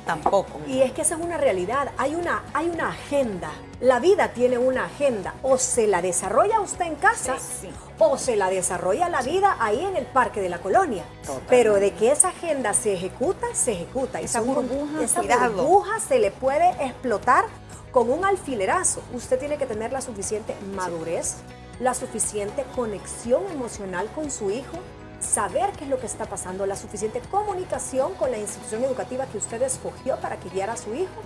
tampoco. 0.05 0.59
Y 0.67 0.81
es 0.81 0.91
que 0.91 1.01
esa 1.01 1.15
es 1.15 1.21
una 1.21 1.37
realidad, 1.37 1.91
hay 1.97 2.15
una, 2.15 2.43
hay 2.53 2.69
una 2.69 2.89
agenda. 2.89 3.51
La 3.79 3.99
vida 3.99 4.29
tiene 4.33 4.57
una 4.57 4.85
agenda. 4.85 5.33
O 5.43 5.57
se 5.57 5.87
la 5.87 6.01
desarrolla 6.01 6.59
usted 6.61 6.85
en 6.85 6.95
casa, 6.95 7.37
Sí, 7.39 7.67
sí. 7.67 7.69
o 7.99 8.17
se 8.17 8.35
la 8.35 8.49
desarrolla 8.49 9.09
la 9.09 9.21
vida 9.21 9.57
ahí 9.59 9.83
en 9.83 9.97
el 9.97 10.05
parque 10.05 10.41
de 10.41 10.49
la 10.49 10.59
colonia. 10.59 11.03
Totalmente. 11.21 11.47
Pero 11.49 11.75
de 11.75 11.93
que 11.93 12.11
esa 12.11 12.29
agenda 12.29 12.73
se 12.73 12.93
ejecuta, 12.93 13.47
se 13.53 13.73
ejecuta. 13.73 14.21
Y 14.21 14.25
Esa 14.25 14.39
seguro, 14.39 14.61
burbuja, 14.61 15.03
esa 15.03 15.19
cuidado. 15.21 15.63
burbuja 15.63 15.99
se 15.99 16.19
le 16.19 16.31
puede 16.31 16.69
explotar 16.85 17.45
con 17.91 18.09
un 18.09 18.25
alfilerazo. 18.25 19.01
Usted 19.13 19.37
tiene 19.39 19.57
que 19.57 19.65
tener 19.65 19.91
la 19.91 20.01
suficiente 20.01 20.55
madurez, 20.75 21.35
la 21.79 21.93
suficiente 21.93 22.63
conexión 22.75 23.43
emocional 23.51 24.07
con 24.15 24.31
su 24.31 24.49
hijo, 24.51 24.77
saber 25.23 25.71
qué 25.77 25.85
es 25.85 25.89
lo 25.89 25.99
que 25.99 26.05
está 26.05 26.25
pasando, 26.25 26.65
la 26.65 26.75
suficiente 26.75 27.21
comunicación 27.31 28.13
con 28.15 28.31
la 28.31 28.37
institución 28.37 28.83
educativa 28.83 29.25
que 29.25 29.37
usted 29.37 29.61
escogió 29.61 30.17
para 30.17 30.37
que 30.37 30.49
guiara 30.49 30.73
a 30.73 30.77
su 30.77 30.93
hijo 30.93 31.21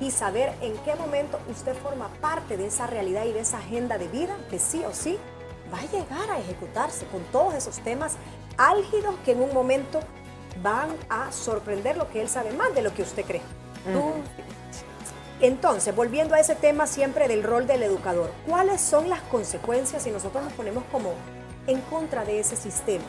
y 0.00 0.10
saber 0.10 0.52
en 0.60 0.76
qué 0.78 0.94
momento 0.94 1.38
usted 1.50 1.74
forma 1.76 2.08
parte 2.20 2.56
de 2.56 2.66
esa 2.66 2.86
realidad 2.86 3.26
y 3.26 3.32
de 3.32 3.40
esa 3.40 3.58
agenda 3.58 3.98
de 3.98 4.08
vida 4.08 4.36
que 4.48 4.58
sí 4.58 4.82
o 4.84 4.94
sí 4.94 5.18
va 5.72 5.78
a 5.78 5.86
llegar 5.86 6.30
a 6.30 6.38
ejecutarse 6.38 7.06
con 7.06 7.22
todos 7.24 7.54
esos 7.54 7.78
temas 7.80 8.16
álgidos 8.56 9.14
que 9.24 9.32
en 9.32 9.42
un 9.42 9.52
momento 9.52 10.00
van 10.62 10.88
a 11.08 11.30
sorprender 11.32 11.96
lo 11.96 12.10
que 12.10 12.20
él 12.20 12.28
sabe 12.28 12.52
más 12.52 12.74
de 12.74 12.82
lo 12.82 12.92
que 12.94 13.02
usted 13.02 13.24
cree. 13.24 13.42
Entonces, 15.40 15.94
volviendo 15.96 16.34
a 16.34 16.40
ese 16.40 16.54
tema 16.54 16.86
siempre 16.86 17.26
del 17.28 17.42
rol 17.42 17.66
del 17.66 17.82
educador, 17.82 18.30
¿cuáles 18.46 18.80
son 18.80 19.08
las 19.08 19.22
consecuencias 19.22 20.02
si 20.02 20.10
nosotros 20.10 20.44
nos 20.44 20.52
ponemos 20.52 20.84
como 20.92 21.14
en 21.66 21.80
contra 21.82 22.24
de 22.24 22.40
ese 22.40 22.56
sistema? 22.56 23.04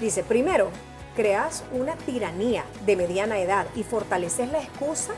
Dice, 0.00 0.24
primero, 0.24 0.70
creas 1.14 1.64
una 1.72 1.96
tiranía 1.96 2.64
de 2.84 2.96
mediana 2.96 3.38
edad 3.38 3.66
y 3.74 3.84
fortaleces 3.84 4.50
la 4.50 4.58
excusa 4.58 5.12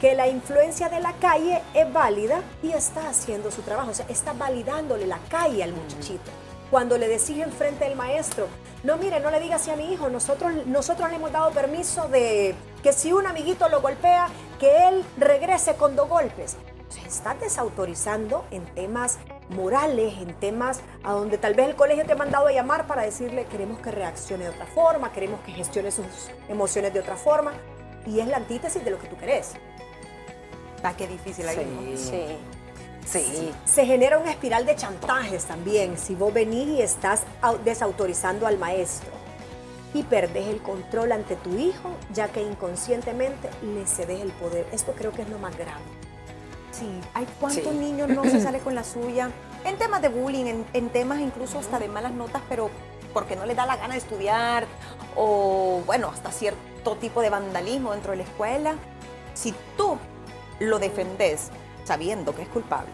que 0.00 0.14
la 0.14 0.26
influencia 0.26 0.88
de 0.88 1.00
la 1.00 1.12
calle 1.14 1.62
es 1.74 1.92
válida 1.92 2.42
y 2.62 2.72
está 2.72 3.08
haciendo 3.08 3.52
su 3.52 3.62
trabajo, 3.62 3.92
o 3.92 3.94
sea, 3.94 4.06
está 4.08 4.32
validándole 4.32 5.06
la 5.06 5.18
calle 5.28 5.62
al 5.62 5.72
muchachito. 5.72 6.30
Cuando 6.72 6.98
le 6.98 7.06
decís 7.06 7.38
enfrente 7.38 7.84
del 7.84 7.94
maestro, 7.94 8.48
no 8.82 8.96
mire, 8.96 9.20
no 9.20 9.30
le 9.30 9.38
digas 9.38 9.62
así 9.62 9.70
a 9.70 9.76
mi 9.76 9.92
hijo, 9.92 10.08
nosotros, 10.08 10.66
nosotros 10.66 11.08
le 11.08 11.16
hemos 11.16 11.30
dado 11.30 11.52
permiso 11.52 12.08
de 12.08 12.54
que 12.82 12.92
si 12.92 13.12
un 13.12 13.28
amiguito 13.28 13.68
lo 13.68 13.80
golpea, 13.80 14.26
que 14.58 14.88
él 14.88 15.04
regrese 15.18 15.76
con 15.76 15.94
dos 15.94 16.08
golpes. 16.08 16.56
O 16.92 16.94
sea, 16.94 17.04
estás 17.06 17.40
desautorizando 17.40 18.44
en 18.50 18.66
temas 18.74 19.16
morales, 19.48 20.12
en 20.18 20.34
temas 20.34 20.80
a 21.02 21.12
donde 21.12 21.38
tal 21.38 21.54
vez 21.54 21.68
el 21.70 21.74
colegio 21.74 22.04
te 22.04 22.12
ha 22.12 22.16
mandado 22.16 22.48
a 22.48 22.52
llamar 22.52 22.86
para 22.86 23.00
decirle 23.02 23.46
queremos 23.46 23.78
que 23.80 23.90
reaccione 23.90 24.44
de 24.44 24.50
otra 24.50 24.66
forma, 24.66 25.10
queremos 25.10 25.40
que 25.40 25.52
gestione 25.52 25.90
sus 25.90 26.04
emociones 26.50 26.92
de 26.92 27.00
otra 27.00 27.16
forma. 27.16 27.52
Y 28.06 28.20
es 28.20 28.26
la 28.26 28.36
antítesis 28.36 28.84
de 28.84 28.90
lo 28.90 28.98
que 28.98 29.08
tú 29.08 29.16
querés. 29.16 29.52
Ah, 30.82 30.94
qué 30.96 31.06
difícil 31.06 31.48
ahí. 31.48 31.56
¿no? 31.92 31.96
Sí. 31.96 32.36
Sí. 33.06 33.50
Se 33.64 33.86
genera 33.86 34.18
una 34.18 34.30
espiral 34.30 34.66
de 34.66 34.76
chantajes 34.76 35.44
también 35.46 35.96
si 35.96 36.14
vos 36.14 36.32
venís 36.34 36.68
y 36.68 36.82
estás 36.82 37.22
au- 37.40 37.58
desautorizando 37.58 38.46
al 38.46 38.58
maestro 38.58 39.10
y 39.94 40.02
perdés 40.02 40.46
el 40.48 40.60
control 40.62 41.12
ante 41.12 41.36
tu 41.36 41.56
hijo, 41.56 41.90
ya 42.12 42.28
que 42.28 42.42
inconscientemente 42.42 43.48
le 43.62 43.86
cedes 43.86 44.20
el 44.20 44.30
poder. 44.32 44.66
Esto 44.72 44.92
creo 44.92 45.10
que 45.12 45.22
es 45.22 45.28
lo 45.28 45.38
más 45.38 45.56
grave. 45.56 45.80
Sí, 46.72 46.88
hay 47.14 47.26
cuántos 47.40 47.62
Sí. 47.72 47.78
niños 47.78 48.08
no 48.08 48.24
se 48.24 48.40
sale 48.40 48.58
con 48.64 48.74
la 48.74 48.82
suya 48.82 49.30
en 49.64 49.76
temas 49.78 50.02
de 50.02 50.08
bullying, 50.08 50.46
en, 50.46 50.66
en 50.72 50.88
temas 50.90 51.20
incluso 51.20 51.58
hasta 51.60 51.78
de 51.78 51.86
malas 51.88 52.12
notas, 52.12 52.42
pero 52.48 52.70
porque 53.12 53.36
no 53.36 53.46
les 53.46 53.56
da 53.56 53.66
la 53.66 53.76
gana 53.76 53.92
de 53.94 53.98
estudiar 53.98 54.66
o 55.16 55.82
bueno, 55.86 56.08
hasta 56.08 56.32
cierto 56.32 56.96
tipo 56.96 57.20
de 57.20 57.30
vandalismo 57.30 57.92
dentro 57.92 58.10
de 58.12 58.16
la 58.18 58.22
escuela. 58.24 58.74
Si 59.34 59.54
tú 59.76 59.98
lo 60.60 60.78
defendes 60.78 61.50
sabiendo 61.84 62.34
que 62.34 62.42
es 62.42 62.48
culpable, 62.48 62.92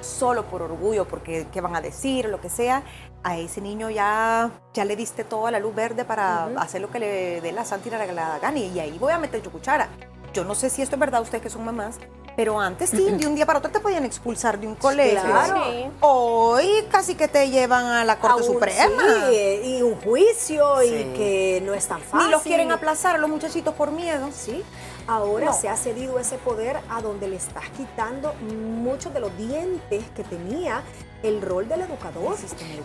solo 0.00 0.44
por 0.44 0.62
orgullo, 0.62 1.06
porque 1.08 1.46
qué 1.52 1.60
van 1.60 1.74
a 1.74 1.80
decir 1.80 2.26
o 2.26 2.30
lo 2.30 2.40
que 2.40 2.48
sea, 2.50 2.82
a 3.24 3.36
ese 3.36 3.60
niño 3.60 3.90
ya, 3.90 4.50
ya 4.72 4.84
le 4.84 4.94
diste 4.94 5.24
toda 5.24 5.50
la 5.50 5.58
luz 5.58 5.74
verde 5.74 6.04
para 6.04 6.44
hacer 6.58 6.80
lo 6.80 6.88
que 6.90 7.00
le 7.00 7.40
dé 7.40 7.50
la 7.52 7.64
santa 7.64 7.88
y 7.88 7.90
la 7.90 7.98
regalada 7.98 8.38
gana. 8.38 8.58
Y 8.58 8.78
ahí 8.78 8.96
voy 8.98 9.12
a 9.12 9.18
meter 9.18 9.42
yo 9.42 9.50
cuchara. 9.50 9.88
Yo 10.32 10.44
no 10.44 10.54
sé 10.54 10.70
si 10.70 10.82
esto 10.82 10.94
es 10.96 11.00
verdad, 11.00 11.20
ustedes 11.20 11.42
que 11.42 11.50
son 11.50 11.64
mamás, 11.64 11.98
pero 12.38 12.60
antes 12.60 12.90
sí, 12.90 13.10
de 13.10 13.26
un 13.26 13.34
día 13.34 13.44
para 13.46 13.58
otro 13.58 13.68
te 13.72 13.80
podían 13.80 14.04
expulsar 14.04 14.60
de 14.60 14.68
un 14.68 14.76
colegio. 14.76 15.20
claro. 15.22 15.60
Sí. 15.72 15.86
Hoy 16.02 16.84
casi 16.88 17.16
que 17.16 17.26
te 17.26 17.50
llevan 17.50 17.84
a 17.86 18.04
la 18.04 18.20
Corte 18.20 18.34
A 18.34 18.36
un- 18.36 18.44
Suprema. 18.44 19.02
sí, 19.28 19.60
y 19.64 19.82
un 19.82 19.96
juicio 20.00 20.80
y 20.84 20.88
que 21.16 21.60
no 21.66 21.74
es 21.74 21.88
tan 21.88 22.00
fácil. 22.00 22.26
Ni 22.26 22.30
los 22.30 22.42
quieren 22.42 22.70
aplazar 22.70 23.16
a 23.16 23.18
los 23.18 23.28
muchachitos 23.28 23.74
por 23.74 23.90
miedo. 23.90 24.28
Sí, 24.32 24.62
ahora 25.08 25.46
No. 25.46 25.52
se 25.52 25.68
ha 25.68 25.76
cedido 25.76 26.20
ese 26.20 26.38
poder 26.38 26.78
a 26.88 27.02
donde 27.02 27.26
le 27.26 27.34
estás 27.34 27.68
quitando 27.76 28.32
muchos 28.34 29.12
de 29.12 29.18
los 29.18 29.36
dientes 29.36 30.04
que 30.14 30.22
tenía 30.22 30.82
el 31.24 31.42
rol 31.42 31.66
del 31.68 31.80
educador. 31.80 32.36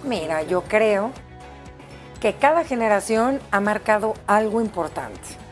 Mira, 0.03 0.41
yo 0.41 0.63
creo 0.63 1.11
que 2.19 2.33
cada 2.33 2.63
generación 2.63 3.39
ha 3.51 3.59
marcado 3.59 4.15
algo 4.25 4.61
importante. 4.61 5.42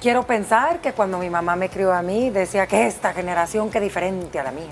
Quiero 0.00 0.24
pensar 0.24 0.80
que 0.80 0.92
cuando 0.92 1.18
mi 1.18 1.30
mamá 1.30 1.54
me 1.54 1.68
crió 1.68 1.92
a 1.92 2.02
mí 2.02 2.30
decía 2.30 2.66
que 2.66 2.86
esta 2.86 3.12
generación 3.12 3.70
que 3.70 3.80
diferente 3.80 4.38
a 4.40 4.42
la 4.42 4.50
mía. 4.50 4.70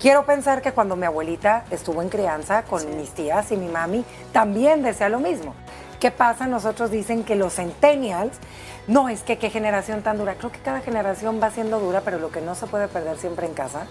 Quiero 0.00 0.24
pensar 0.24 0.62
que 0.62 0.72
cuando 0.72 0.96
mi 0.96 1.04
abuelita 1.04 1.64
estuvo 1.70 2.00
en 2.00 2.08
crianza 2.08 2.62
con 2.62 2.96
mis 2.96 3.10
tías 3.10 3.52
y 3.52 3.56
mi 3.56 3.68
mami 3.68 4.04
también 4.32 4.82
decía 4.82 5.08
lo 5.08 5.20
mismo. 5.20 5.54
¿Qué 6.00 6.10
pasa? 6.10 6.46
Nosotros 6.46 6.90
dicen 6.90 7.24
que 7.24 7.36
los 7.36 7.56
centennials, 7.56 8.38
no 8.86 9.10
es 9.10 9.22
que 9.22 9.36
qué 9.36 9.50
generación 9.50 10.02
tan 10.02 10.16
dura. 10.16 10.34
Creo 10.36 10.50
que 10.50 10.60
cada 10.60 10.80
generación 10.80 11.38
va 11.42 11.50
siendo 11.50 11.78
dura, 11.78 12.00
pero 12.00 12.18
lo 12.18 12.30
que 12.30 12.40
no 12.40 12.54
se 12.54 12.66
puede 12.66 12.88
perder 12.88 13.18
siempre 13.18 13.46
en 13.46 13.52
casa 13.52 13.86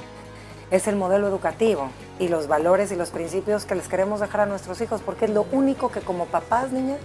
es 0.72 0.88
el 0.88 0.96
modelo 0.96 1.28
educativo 1.28 1.90
y 2.20 2.28
los 2.28 2.48
valores 2.48 2.92
y 2.92 2.96
los 2.96 3.10
principios 3.10 3.66
que 3.66 3.76
les 3.76 3.88
queremos 3.88 4.20
dejar 4.20 4.42
a 4.42 4.46
nuestros 4.46 4.82
hijos, 4.82 5.02
porque 5.04 5.26
es 5.26 5.32
lo 5.32 5.46
único 5.52 5.90
que 5.90 6.02
como 6.02 6.26
papás, 6.26 6.72
niñas, 6.72 7.00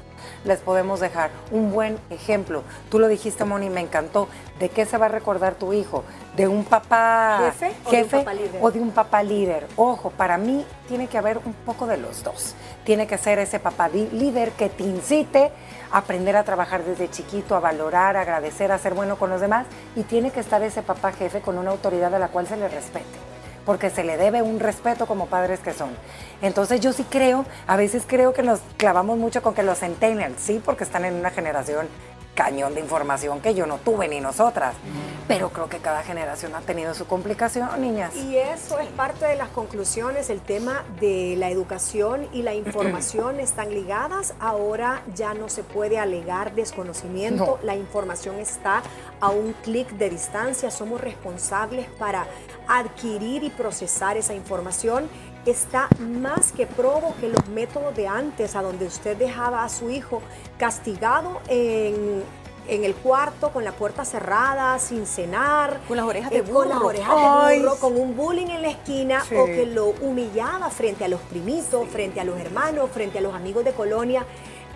les 0.44 0.58
podemos 0.60 1.00
dejar. 1.00 1.30
Un 1.50 1.72
buen 1.72 1.98
ejemplo. 2.10 2.62
Tú 2.90 2.98
lo 2.98 3.08
dijiste, 3.08 3.44
Moni, 3.44 3.70
me 3.70 3.80
encantó. 3.80 4.28
¿De 4.58 4.68
qué 4.68 4.84
se 4.86 4.98
va 4.98 5.06
a 5.06 5.08
recordar 5.08 5.54
tu 5.54 5.72
hijo? 5.72 6.04
¿De 6.36 6.48
un 6.48 6.64
papá 6.64 7.52
¿Jefe 7.52 7.72
o 7.84 7.90
de 7.90 8.02
un 8.02 8.08
papá 8.10 8.34
líder? 8.34 8.60
o 8.60 8.70
de 8.70 8.80
un 8.80 8.90
papá 8.90 9.22
líder? 9.22 9.66
Ojo, 9.76 10.10
para 10.10 10.36
mí 10.36 10.66
tiene 10.88 11.06
que 11.06 11.16
haber 11.16 11.38
un 11.38 11.54
poco 11.54 11.86
de 11.86 11.96
los 11.96 12.24
dos. 12.24 12.54
Tiene 12.84 13.06
que 13.06 13.16
ser 13.16 13.38
ese 13.38 13.60
papá 13.60 13.88
líder 13.88 14.50
que 14.52 14.68
te 14.68 14.82
incite 14.82 15.52
a 15.92 15.98
aprender 15.98 16.36
a 16.36 16.42
trabajar 16.42 16.84
desde 16.84 17.08
chiquito, 17.08 17.54
a 17.54 17.60
valorar, 17.60 18.16
a 18.16 18.22
agradecer, 18.22 18.72
a 18.72 18.78
ser 18.78 18.94
bueno 18.94 19.16
con 19.16 19.30
los 19.30 19.40
demás. 19.40 19.66
Y 19.94 20.02
tiene 20.02 20.32
que 20.32 20.40
estar 20.40 20.62
ese 20.62 20.82
papá 20.82 21.12
jefe 21.12 21.40
con 21.40 21.56
una 21.56 21.70
autoridad 21.70 22.12
a 22.14 22.18
la 22.18 22.28
cual 22.28 22.46
se 22.48 22.56
le 22.56 22.68
respete 22.68 23.33
porque 23.64 23.90
se 23.90 24.04
le 24.04 24.16
debe 24.16 24.42
un 24.42 24.60
respeto 24.60 25.06
como 25.06 25.26
padres 25.26 25.60
que 25.60 25.72
son. 25.72 25.90
Entonces 26.42 26.80
yo 26.80 26.92
sí 26.92 27.04
creo, 27.08 27.44
a 27.66 27.76
veces 27.76 28.04
creo 28.06 28.32
que 28.32 28.42
nos 28.42 28.60
clavamos 28.76 29.18
mucho 29.18 29.42
con 29.42 29.54
que 29.54 29.62
los 29.62 29.78
centennials, 29.78 30.40
sí, 30.40 30.60
porque 30.64 30.84
están 30.84 31.04
en 31.04 31.14
una 31.14 31.30
generación 31.30 31.88
cañón 32.34 32.74
de 32.74 32.80
información 32.80 33.40
que 33.40 33.54
yo 33.54 33.66
no 33.66 33.78
tuve 33.78 34.08
ni 34.08 34.20
nosotras, 34.20 34.74
pero 35.28 35.50
creo 35.50 35.68
que 35.68 35.78
cada 35.78 36.02
generación 36.02 36.54
ha 36.54 36.60
tenido 36.60 36.92
su 36.94 37.06
complicación, 37.06 37.68
niñas. 37.80 38.14
Y 38.14 38.36
eso 38.36 38.78
es 38.78 38.88
parte 38.88 39.24
de 39.26 39.36
las 39.36 39.48
conclusiones, 39.48 40.28
el 40.30 40.40
tema 40.40 40.84
de 41.00 41.36
la 41.38 41.48
educación 41.50 42.28
y 42.32 42.42
la 42.42 42.54
información 42.54 43.40
están 43.40 43.70
ligadas. 43.70 44.34
Ahora 44.40 45.02
ya 45.14 45.32
no 45.34 45.48
se 45.48 45.62
puede 45.62 45.98
alegar 45.98 46.54
desconocimiento, 46.54 47.58
No. 47.60 47.66
la 47.66 47.74
información 47.76 48.38
está 48.38 48.82
a 49.20 49.30
un 49.30 49.54
clic 49.62 49.88
de 49.92 50.10
distancia, 50.10 50.70
somos 50.70 51.00
responsables 51.00 51.86
para 51.98 52.26
adquirir 52.68 53.44
y 53.44 53.50
procesar 53.50 54.16
esa 54.16 54.34
información. 54.34 55.08
Está 55.46 55.88
más 56.00 56.52
que 56.52 56.66
probo 56.66 57.14
que 57.20 57.28
los 57.28 57.46
métodos 57.48 57.94
de 57.94 58.08
antes, 58.08 58.56
a 58.56 58.62
donde 58.62 58.86
usted 58.86 59.16
dejaba 59.16 59.62
a 59.64 59.68
su 59.68 59.90
hijo 59.90 60.22
castigado 60.58 61.40
en, 61.48 62.22
en 62.66 62.84
el 62.84 62.94
cuarto 62.94 63.50
con 63.50 63.62
la 63.62 63.72
puerta 63.72 64.06
cerrada, 64.06 64.78
sin 64.78 65.06
cenar, 65.06 65.80
Con 65.86 65.98
las 65.98 66.06
orejas 66.06 66.30
de 66.30 66.42
con 66.44 66.68
las 66.68 66.78
burro. 66.78 66.88
orejas 66.88 67.48
de 67.50 67.58
burro, 67.60 67.76
con 67.76 68.00
un 68.00 68.16
bullying 68.16 68.46
en 68.46 68.62
la 68.62 68.70
esquina 68.70 69.20
Sí. 69.22 69.34
o 69.36 69.44
que 69.44 69.66
lo 69.66 69.88
humillaba 70.00 70.70
frente 70.70 71.04
a 71.04 71.08
los 71.08 71.20
primitos, 71.20 71.86
frente 71.88 72.20
a 72.20 72.24
los 72.24 72.38
hermanos, 72.40 72.88
frente 72.90 73.18
a 73.18 73.20
los 73.20 73.34
amigos 73.34 73.64
de 73.66 73.72
colonia, 73.72 74.24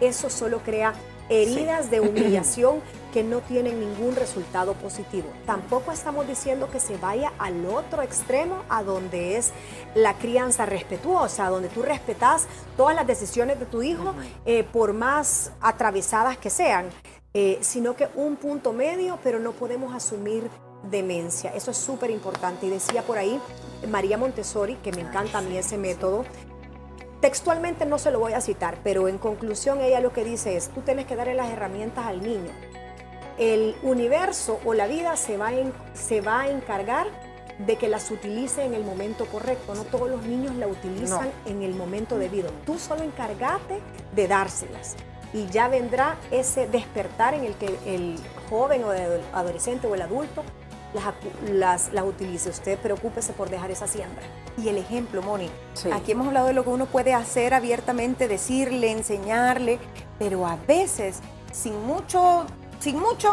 eso 0.02 0.28
solo 0.28 0.58
crea 0.58 0.92
heridas 1.30 1.90
de 1.90 2.00
humillación 2.00 2.80
que 3.12 3.22
no 3.22 3.40
tienen 3.40 3.80
ningún 3.80 4.14
resultado 4.16 4.74
positivo. 4.74 5.28
Tampoco 5.46 5.92
estamos 5.92 6.26
diciendo 6.26 6.70
que 6.70 6.80
se 6.80 6.96
vaya 6.96 7.32
al 7.38 7.64
otro 7.66 8.02
extremo, 8.02 8.62
a 8.68 8.82
donde 8.82 9.36
es 9.36 9.52
la 9.94 10.14
crianza 10.14 10.66
respetuosa, 10.66 11.48
donde 11.48 11.68
tú 11.68 11.82
respetas 11.82 12.46
todas 12.76 12.94
las 12.94 13.06
decisiones 13.06 13.58
de 13.58 13.66
tu 13.66 13.82
hijo, 13.82 14.14
eh, 14.44 14.64
por 14.64 14.92
más 14.92 15.52
atravesadas 15.60 16.38
que 16.38 16.50
sean, 16.50 16.88
eh, 17.34 17.58
sino 17.60 17.94
que 17.96 18.08
un 18.14 18.36
punto 18.36 18.72
medio, 18.72 19.18
pero 19.22 19.38
no 19.38 19.52
podemos 19.52 19.94
asumir 19.94 20.50
demencia. 20.90 21.52
Eso 21.54 21.70
es 21.70 21.76
súper 21.76 22.10
importante. 22.10 22.66
Y 22.66 22.70
decía 22.70 23.02
por 23.02 23.18
ahí 23.18 23.40
María 23.88 24.18
Montessori, 24.18 24.76
que 24.76 24.92
me 24.92 25.02
encanta 25.02 25.38
a 25.38 25.42
mí 25.42 25.56
ese 25.56 25.76
método, 25.76 26.24
textualmente 27.20 27.84
no 27.84 27.98
se 27.98 28.10
lo 28.10 28.20
voy 28.20 28.32
a 28.32 28.40
citar, 28.40 28.78
pero 28.84 29.08
en 29.08 29.18
conclusión 29.18 29.80
ella 29.80 30.00
lo 30.00 30.12
que 30.12 30.24
dice 30.24 30.56
es, 30.56 30.68
tú 30.68 30.82
tienes 30.82 31.06
que 31.06 31.16
darle 31.16 31.34
las 31.34 31.50
herramientas 31.50 32.06
al 32.06 32.22
niño 32.22 32.52
el 33.38 33.76
universo 33.82 34.60
o 34.64 34.74
la 34.74 34.86
vida 34.86 35.16
se 35.16 35.36
va, 35.36 35.52
en- 35.52 35.72
se 35.94 36.20
va 36.20 36.42
a 36.42 36.48
encargar 36.48 37.06
de 37.58 37.76
que 37.76 37.88
las 37.88 38.10
utilice 38.10 38.64
en 38.64 38.74
el 38.74 38.84
momento 38.84 39.26
correcto. 39.26 39.74
No 39.74 39.82
todos 39.84 40.08
los 40.08 40.22
niños 40.24 40.54
la 40.56 40.66
utilizan 40.68 41.30
en 41.46 41.62
el 41.62 41.74
momento 41.74 42.16
debido. 42.18 42.50
Tú 42.64 42.78
solo 42.78 43.02
encargate 43.02 43.80
de 44.14 44.28
dárselas. 44.28 44.94
Y 45.32 45.46
ya 45.48 45.68
vendrá 45.68 46.16
ese 46.30 46.66
despertar 46.68 47.34
en 47.34 47.44
el 47.44 47.54
que 47.54 47.66
el 47.86 48.16
joven 48.48 48.84
o 48.84 48.92
el 48.92 49.20
adolescente 49.34 49.86
o 49.86 49.94
el 49.94 50.02
adulto 50.02 50.42
las, 50.94 51.04
las, 51.50 51.92
las 51.92 52.04
utilice. 52.04 52.48
Usted 52.48 52.78
preocúpese 52.78 53.32
por 53.34 53.50
dejar 53.50 53.70
esa 53.70 53.86
siembra. 53.86 54.22
Y 54.56 54.68
el 54.68 54.78
ejemplo, 54.78 55.20
Moni. 55.20 55.50
Sí. 55.74 55.90
Aquí 55.92 56.12
hemos 56.12 56.28
hablado 56.28 56.46
de 56.46 56.54
lo 56.54 56.62
que 56.64 56.70
uno 56.70 56.86
puede 56.86 57.12
hacer 57.12 57.52
abiertamente, 57.54 58.26
decirle, 58.26 58.90
enseñarle, 58.92 59.78
pero 60.18 60.46
a 60.46 60.56
veces 60.66 61.18
sin 61.52 61.78
mucho, 61.86 62.46
sin 62.80 62.98
mucho 62.98 63.30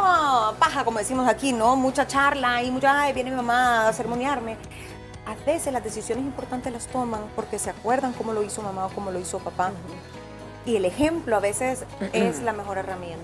paja, 0.60 0.84
como 0.84 0.99
decimos 0.99 1.27
aquí, 1.27 1.53
¿no? 1.53 1.75
Mucha 1.75 2.08
charla 2.08 2.63
y 2.63 2.71
mucha, 2.71 3.01
ay, 3.01 3.13
viene 3.13 3.29
mi 3.31 3.36
mamá 3.38 3.88
a 3.88 3.93
sermonearme. 3.93 4.58
A 5.27 5.36
veces 5.45 5.73
las 5.73 5.84
decisiones 5.84 6.23
importantes 6.23 6.71
las 6.71 6.88
toman 6.88 7.21
porque 7.36 7.58
se 7.60 7.69
acuerdan 7.69 8.13
cómo 8.13 8.34
lo 8.34 8.43
hizo 8.43 8.62
mamá 8.62 8.86
o 8.86 8.89
cómo 8.89 9.12
lo 9.12 9.19
hizo 9.19 9.39
papá. 9.39 9.71
Y 10.65 10.75
el 10.75 10.86
ejemplo 10.86 11.36
a 11.36 11.39
veces 11.39 11.84
es 12.13 12.41
la 12.41 12.53
mejor 12.53 12.77
herramienta. 12.77 13.23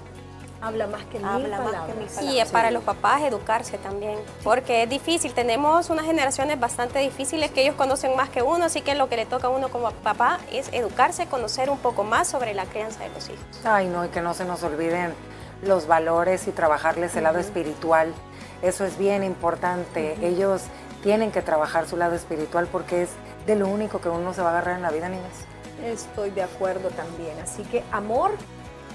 Habla 0.63 0.85
más 0.85 1.03
que 1.05 1.17
mil 1.17 1.27
Habla 1.27 1.57
más 1.57 1.59
que 1.59 1.71
palabras. 1.71 1.97
mil 1.97 2.05
Y 2.05 2.09
palabras. 2.15 2.45
es 2.45 2.51
para 2.51 2.69
los 2.71 2.83
papás 2.83 3.23
educarse 3.23 3.79
también, 3.79 4.19
porque 4.43 4.83
es 4.83 4.89
difícil. 4.89 5.33
Tenemos 5.33 5.89
unas 5.89 6.05
generaciones 6.05 6.59
bastante 6.59 6.99
difíciles 6.99 7.49
que 7.49 7.63
ellos 7.63 7.73
conocen 7.75 8.15
más 8.15 8.29
que 8.29 8.43
uno, 8.43 8.65
así 8.65 8.81
que 8.81 8.93
lo 8.93 9.09
que 9.09 9.15
le 9.15 9.25
toca 9.25 9.47
a 9.47 9.49
uno 9.49 9.69
como 9.69 9.89
papá 9.89 10.39
es 10.51 10.69
educarse, 10.71 11.25
conocer 11.25 11.71
un 11.71 11.79
poco 11.79 12.03
más 12.03 12.27
sobre 12.27 12.53
la 12.53 12.65
crianza 12.65 12.99
de 13.03 13.09
los 13.09 13.27
hijos. 13.29 13.43
Ay, 13.63 13.87
no, 13.87 14.05
y 14.05 14.09
que 14.09 14.21
no 14.21 14.35
se 14.35 14.45
nos 14.45 14.61
olviden 14.61 15.15
los 15.61 15.87
valores 15.87 16.47
y 16.47 16.51
trabajarles 16.51 17.15
el 17.15 17.23
lado 17.23 17.39
espiritual. 17.39 18.13
Eso 18.61 18.85
es 18.85 18.97
bien 18.97 19.23
importante. 19.23 20.17
Ellos 20.25 20.63
tienen 21.03 21.31
que 21.31 21.41
trabajar 21.41 21.87
su 21.87 21.97
lado 21.97 22.15
espiritual 22.15 22.67
porque 22.71 23.03
es 23.03 23.09
de 23.45 23.55
lo 23.55 23.67
único 23.67 24.01
que 24.01 24.09
uno 24.09 24.33
se 24.33 24.41
va 24.41 24.49
a 24.49 24.51
agarrar 24.51 24.75
en 24.75 24.81
la 24.83 24.91
vida, 24.91 25.09
niñas. 25.09 25.45
Estoy 25.83 26.29
de 26.31 26.43
acuerdo 26.43 26.89
también. 26.89 27.39
Así 27.39 27.63
que 27.63 27.83
amor, 27.91 28.31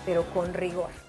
pero 0.04 0.24
con 0.32 0.54
rigor. 0.54 1.05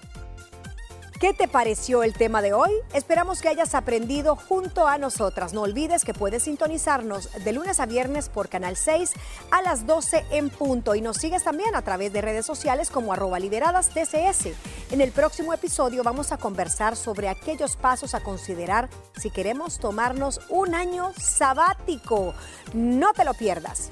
¿Qué 1.20 1.34
te 1.34 1.48
pareció 1.48 2.04
el 2.04 2.12
tema 2.12 2.42
de 2.42 2.52
hoy? 2.52 2.70
Esperamos 2.92 3.40
que 3.40 3.48
hayas 3.48 3.74
aprendido 3.74 4.36
junto 4.36 4.86
a 4.86 4.98
nosotras. 4.98 5.52
No 5.52 5.62
olvides 5.62 6.04
que 6.04 6.14
puedes 6.14 6.44
sintonizarnos 6.44 7.28
de 7.42 7.52
lunes 7.52 7.80
a 7.80 7.86
viernes 7.86 8.28
por 8.28 8.48
Canal 8.48 8.76
6 8.76 9.14
a 9.50 9.60
las 9.62 9.84
12 9.84 10.24
en 10.30 10.48
punto 10.48 10.94
y 10.94 11.00
nos 11.00 11.16
sigues 11.16 11.42
también 11.42 11.74
a 11.74 11.82
través 11.82 12.12
de 12.12 12.20
redes 12.20 12.46
sociales 12.46 12.88
como 12.88 13.12
arroba 13.12 13.40
liberadas 13.40 13.88
TCS. 13.88 14.50
En 14.92 15.00
el 15.00 15.10
próximo 15.10 15.52
episodio 15.52 16.04
vamos 16.04 16.30
a 16.30 16.38
conversar 16.38 16.94
sobre 16.94 17.28
aquellos 17.28 17.74
pasos 17.74 18.14
a 18.14 18.20
considerar 18.20 18.88
si 19.16 19.30
queremos 19.30 19.80
tomarnos 19.80 20.40
un 20.48 20.76
año 20.76 21.12
sabático. 21.20 22.32
No 22.74 23.12
te 23.12 23.24
lo 23.24 23.34
pierdas. 23.34 23.90